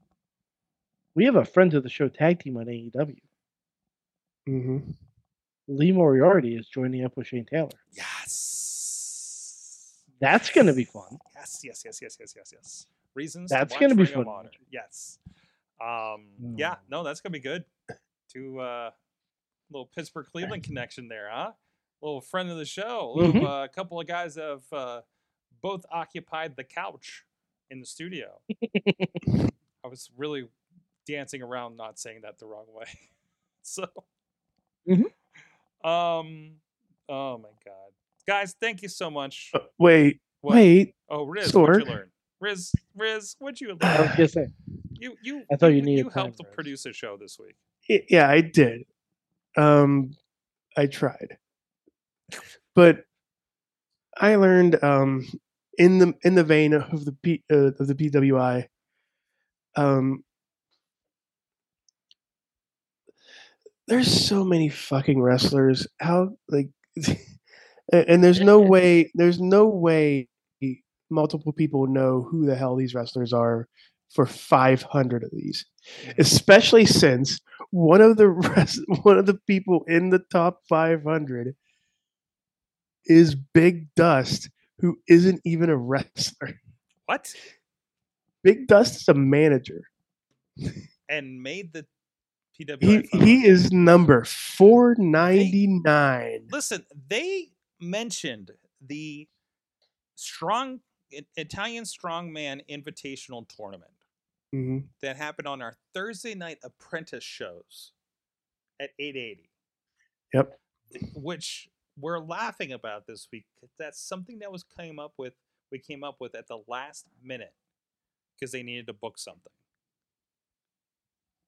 [1.16, 3.18] we have a friend of the show tag team on AEW.
[4.45, 4.78] hmm
[5.68, 7.70] Lee Moriarty is joining up with Shane Taylor.
[7.91, 11.20] Yes, That's gonna be fun.
[11.36, 12.86] Yes, yes, yes, yes, yes, yes, yes.
[13.14, 13.51] Reasons.
[13.51, 14.51] to That's watch gonna be Ring fun to.
[14.72, 15.20] Yes.
[15.80, 16.28] Um.
[16.57, 16.72] Yeah.
[16.74, 16.78] Mm.
[16.89, 17.66] No, that's gonna be good.
[18.34, 18.91] To uh,
[19.72, 21.51] little Pittsburgh Cleveland connection there, huh?
[22.01, 23.14] Little friend of the show.
[23.18, 23.43] A Mhm.
[23.43, 25.01] uh, couple of guys have uh,
[25.62, 27.26] both occupied the couch
[27.70, 28.39] in the studio.
[29.84, 30.47] I was really
[31.10, 32.86] dancing around, not saying that the wrong way.
[33.64, 33.86] so,
[34.88, 35.05] Mhm.
[35.84, 36.51] um,
[37.10, 37.91] oh my god,
[38.28, 39.51] guys, thank you so much.
[39.53, 40.55] Uh, wait, What?
[40.55, 40.95] wait.
[41.10, 42.12] Oh, Riz, what'd you learn?
[42.39, 44.34] Riz, Riz, what'd you I was learn?
[44.34, 44.47] gonna
[44.99, 46.53] You, you, I thought you needed You time, helped Riz.
[46.53, 47.55] produce a show this week.
[47.89, 48.84] Y- Yeah, I did.
[49.57, 50.12] Um,
[50.78, 51.38] I tried,
[52.76, 53.03] but
[54.16, 55.28] I learned um
[55.78, 58.68] in the in the vein of the P, uh, of the PWI.
[59.76, 60.24] Um,
[63.89, 65.87] there's so many fucking wrestlers.
[65.99, 66.69] How like,
[67.91, 69.11] and there's no way.
[69.15, 70.27] There's no way
[71.11, 73.67] multiple people know who the hell these wrestlers are
[74.11, 75.65] for 500 of these
[76.17, 77.39] especially since
[77.71, 81.55] one of the rest, one of the people in the top 500
[83.05, 86.59] is Big Dust, who isn't even a wrestler.
[87.05, 87.33] What?
[88.43, 89.81] Big Dust is a manager.
[91.07, 91.85] And made the
[92.60, 92.78] PWI.
[92.82, 93.28] He 500.
[93.28, 96.47] he is number 499.
[96.51, 98.51] Listen, they mentioned
[98.82, 99.28] the
[100.16, 100.82] strong
[101.38, 103.91] Italian strongman invitational tournament
[104.53, 104.88] Mhm.
[105.01, 107.93] that happened on our Thursday night apprentice shows
[108.80, 109.49] at 880,
[110.34, 110.60] Yep.
[111.16, 113.45] which we're laughing about this week.
[113.78, 115.34] That's something that was came up with.
[115.72, 117.55] We came up with at the last minute
[118.36, 119.53] because they needed to book something,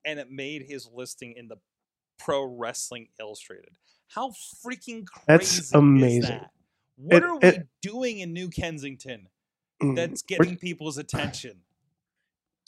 [0.05, 1.57] and it made his listing in the
[2.19, 3.69] Pro Wrestling Illustrated.
[4.07, 4.29] How
[4.65, 5.25] freaking crazy!
[5.27, 6.21] That's is amazing.
[6.39, 6.51] that?
[6.97, 9.27] What It- are we it- doing in New Kensington
[9.81, 9.95] Mm.
[9.95, 11.61] that's getting people's attention?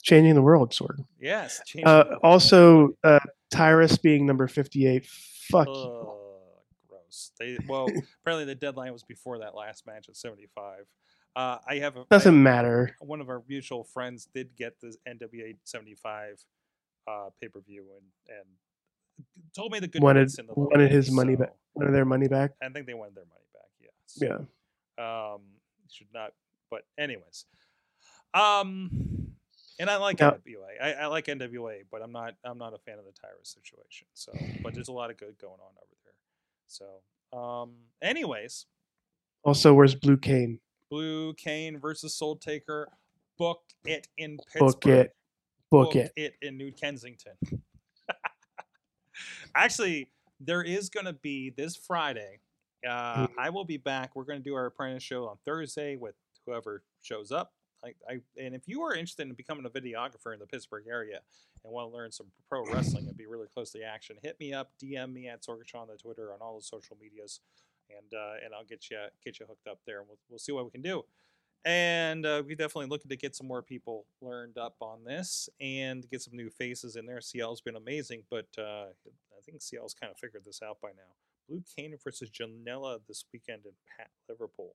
[0.02, 1.06] changing the world, sort of.
[1.18, 1.62] Yes.
[1.82, 3.20] Uh, also, uh,
[3.50, 5.06] Tyrus being number 58.
[5.06, 5.66] Fuck.
[5.66, 5.72] you.
[5.72, 7.30] Ugh, gross.
[7.38, 7.88] They well,
[8.20, 10.84] apparently the deadline was before that last match at 75.
[11.34, 12.94] Uh, I have a I- Doesn't matter.
[13.00, 16.44] one of our mutual friends did get the NWA 75
[17.06, 18.46] uh, pay per view, and and
[19.54, 21.50] told me the good Wanted- the wanted his points, money back.
[21.50, 22.52] so Wanted their money back.
[22.62, 23.70] I think they wanted their money back.
[23.80, 24.46] Yes.
[24.98, 25.32] Yeah.
[25.34, 25.40] Um,
[25.90, 26.32] should not.
[26.70, 27.46] But anyways,
[28.32, 29.32] um,
[29.78, 30.80] and I like Now- NWA.
[30.82, 32.34] I, I like NWA, but I'm not.
[32.44, 34.06] I'm not a fan of the Tyrus situation.
[34.14, 34.32] So,
[34.62, 36.14] but there's a lot of good going on over there.
[36.66, 38.66] So, um, anyways,
[39.44, 40.60] Also, where's Blue Cane?
[40.90, 42.88] Blue Cane versus Soul Taker.
[43.36, 44.60] Book it in Pittsburgh.
[44.60, 45.16] Book it.
[45.82, 46.34] Book it.
[46.42, 47.32] in New Kensington.
[49.54, 50.10] Actually,
[50.40, 52.40] there is going to be this Friday.
[52.86, 53.34] Uh, Mhm.
[53.38, 54.14] I will be back.
[54.14, 56.14] We're going to do our apprentice show on Thursday with
[56.44, 57.54] whoever shows up.
[57.84, 61.20] I, I, and if you are interested in becoming a videographer in the Pittsburgh area
[61.62, 64.38] and want to learn some pro wrestling and be really close to the action, hit
[64.40, 67.40] me up, DM me at Sorgatron on the Twitter on all the social medias,
[67.90, 70.52] and uh, and I'll get you get you hooked up there, and we'll, we'll see
[70.52, 71.04] what we can do.
[71.64, 76.08] And uh, we definitely looking to get some more people learned up on this and
[76.10, 77.20] get some new faces in there.
[77.20, 81.14] CL's been amazing, but uh, I think CL's kind of figured this out by now.
[81.48, 84.74] Blue Cane versus Janela this weekend in Pat Liverpool.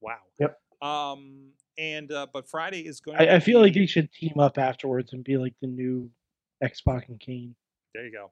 [0.00, 0.18] Wow.
[0.40, 0.58] Yep.
[0.82, 3.18] Um, and uh, but Friday is going.
[3.18, 6.10] I, I feel like be- they should team up afterwards and be like the new
[6.62, 7.54] X Pac and Kane.
[7.94, 8.30] There you go.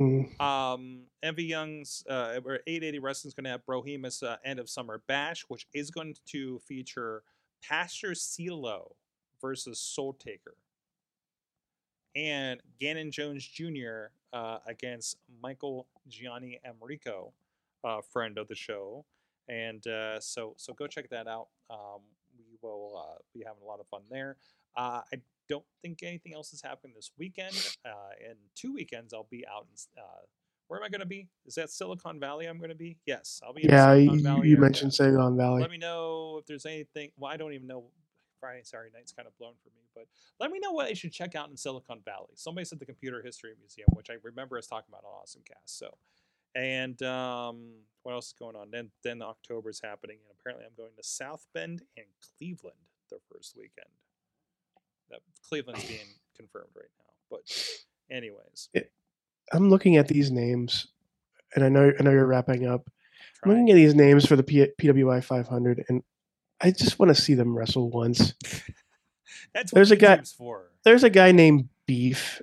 [0.00, 0.40] Mm.
[0.40, 5.02] Um, Envy Young's uh, or 880 Wrestling's going to have Brohemus uh, End of Summer
[5.06, 7.22] Bash, which is going to feature
[7.62, 8.92] Pastor CeeLo
[9.42, 10.56] versus Soul Taker,
[12.16, 14.06] and Gannon Jones Jr.
[14.32, 17.32] Uh, against Michael Gianni Amrico,
[17.84, 19.04] uh, friend of the show,
[19.48, 21.48] and uh, so so go check that out.
[21.68, 22.00] Um,
[22.38, 24.36] we will uh, be having a lot of fun there.
[24.76, 25.16] Uh, I
[25.50, 27.54] don't think anything else is happening this weekend.
[27.84, 30.00] Uh, in two weekends, I'll be out in.
[30.00, 30.22] Uh,
[30.68, 31.26] where am I going to be?
[31.46, 32.46] Is that Silicon Valley?
[32.46, 32.96] I'm going to be.
[33.04, 33.62] Yes, I'll be.
[33.64, 35.60] Yeah, you, Silicon Valley you mentioned Silicon Valley.
[35.60, 37.10] Let me know if there's anything.
[37.18, 37.90] Well, I don't even know.
[38.38, 40.06] Friday, Saturday night's kind of blown for me, but
[40.38, 42.30] let me know what I should check out in Silicon Valley.
[42.36, 45.78] Somebody said the Computer History Museum, which I remember us talking about on Awesome Cast.
[45.78, 45.90] So,
[46.54, 47.72] and um,
[48.02, 48.70] what else is going on?
[48.70, 52.06] Then, then October's happening, and apparently I'm going to South Bend and
[52.38, 52.76] Cleveland
[53.10, 53.90] the first weekend.
[55.10, 56.06] That Cleveland's being
[56.36, 57.40] confirmed right now, but
[58.10, 58.68] anyways,
[59.52, 60.86] I'm looking at these names,
[61.54, 62.88] and I know I know you're wrapping up.
[63.44, 66.02] I'm looking at these names for the P- PWI 500, and
[66.60, 68.34] I just want to see them wrestle once.
[69.54, 70.70] That's there's a guy- for.
[70.84, 72.40] There's a guy named Beef,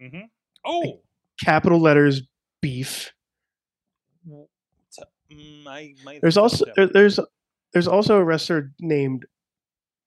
[0.00, 0.22] hmm
[0.64, 1.00] Oh,
[1.42, 2.22] capital letters
[2.60, 3.12] Beef.
[4.28, 6.20] mm, I might.
[6.20, 7.20] There's also there, there's
[7.72, 9.26] there's also a wrestler named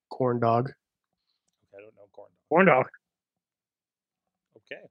[0.10, 0.74] Corn Dog.
[2.52, 2.88] Corn dog.
[4.58, 4.82] Okay.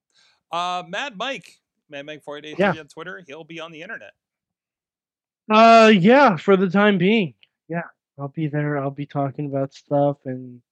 [0.50, 1.58] Uh, Mad Mike,
[1.90, 2.74] Mad Mike four eight eight Yeah.
[2.78, 3.22] on Twitter.
[3.26, 4.12] He'll be on the internet.
[5.52, 7.34] Uh, yeah, for the time being,
[7.68, 7.82] yeah,
[8.18, 8.78] I'll be there.
[8.78, 10.62] I'll be talking about stuff and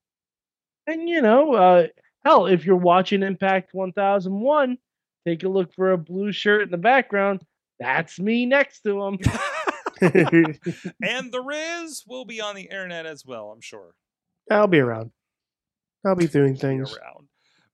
[0.87, 1.87] and you know, uh,
[2.25, 4.79] hell, if you're watching Impact 1001,
[5.27, 7.43] take a look for a blue shirt in the background.
[7.79, 9.19] That's me next to him.
[10.01, 13.51] and the Riz will be on the internet as well.
[13.51, 13.93] I'm sure.
[14.51, 15.11] I'll be around.
[16.05, 16.97] I'll be doing things.
[16.97, 17.29] around.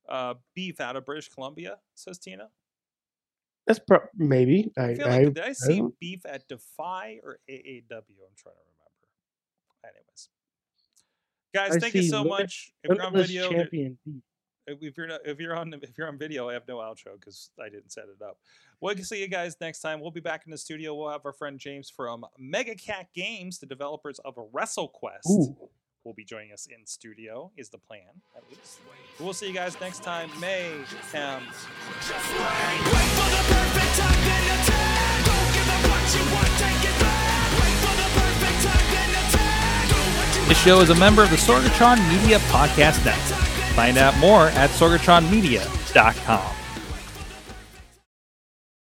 [0.09, 2.49] Uh, beef out of British Columbia, says Tina.
[3.67, 4.71] That's pro- maybe.
[4.77, 7.91] I, I feel I, like did I see don't- beef at Defy or AAW?
[7.91, 8.91] I'm trying to remember.
[9.85, 10.29] Anyways,
[11.55, 12.73] guys, I thank you so much.
[12.83, 13.99] If you're on video, champion.
[14.05, 14.15] beef.
[14.67, 17.19] if if you're not, if you're on if you're on video, I have no outro
[17.19, 18.39] because I didn't set it up.
[18.81, 20.01] We'll see you guys next time.
[20.01, 20.95] We'll be back in the studio.
[20.95, 25.57] We'll have our friend James from Mega Cat Games, the developers of WrestleQuest, Ooh.
[26.05, 27.51] Will be joining us in studio.
[27.57, 28.01] Is the plan
[28.37, 28.81] at least?
[29.19, 30.31] We'll see you guys next time.
[30.41, 30.85] Mayhem.
[30.85, 31.41] Just wait.
[31.43, 31.43] Wait
[33.15, 35.25] for the perfect time, then attack.
[35.25, 37.53] Don't give up what you want, take it back.
[37.61, 39.89] Wait for the perfect time, then attack.
[39.89, 43.41] Do what you This show is a member of the Sorgatron Media Podcast Network.
[43.75, 46.64] Find out more at sorgatronmedia.com.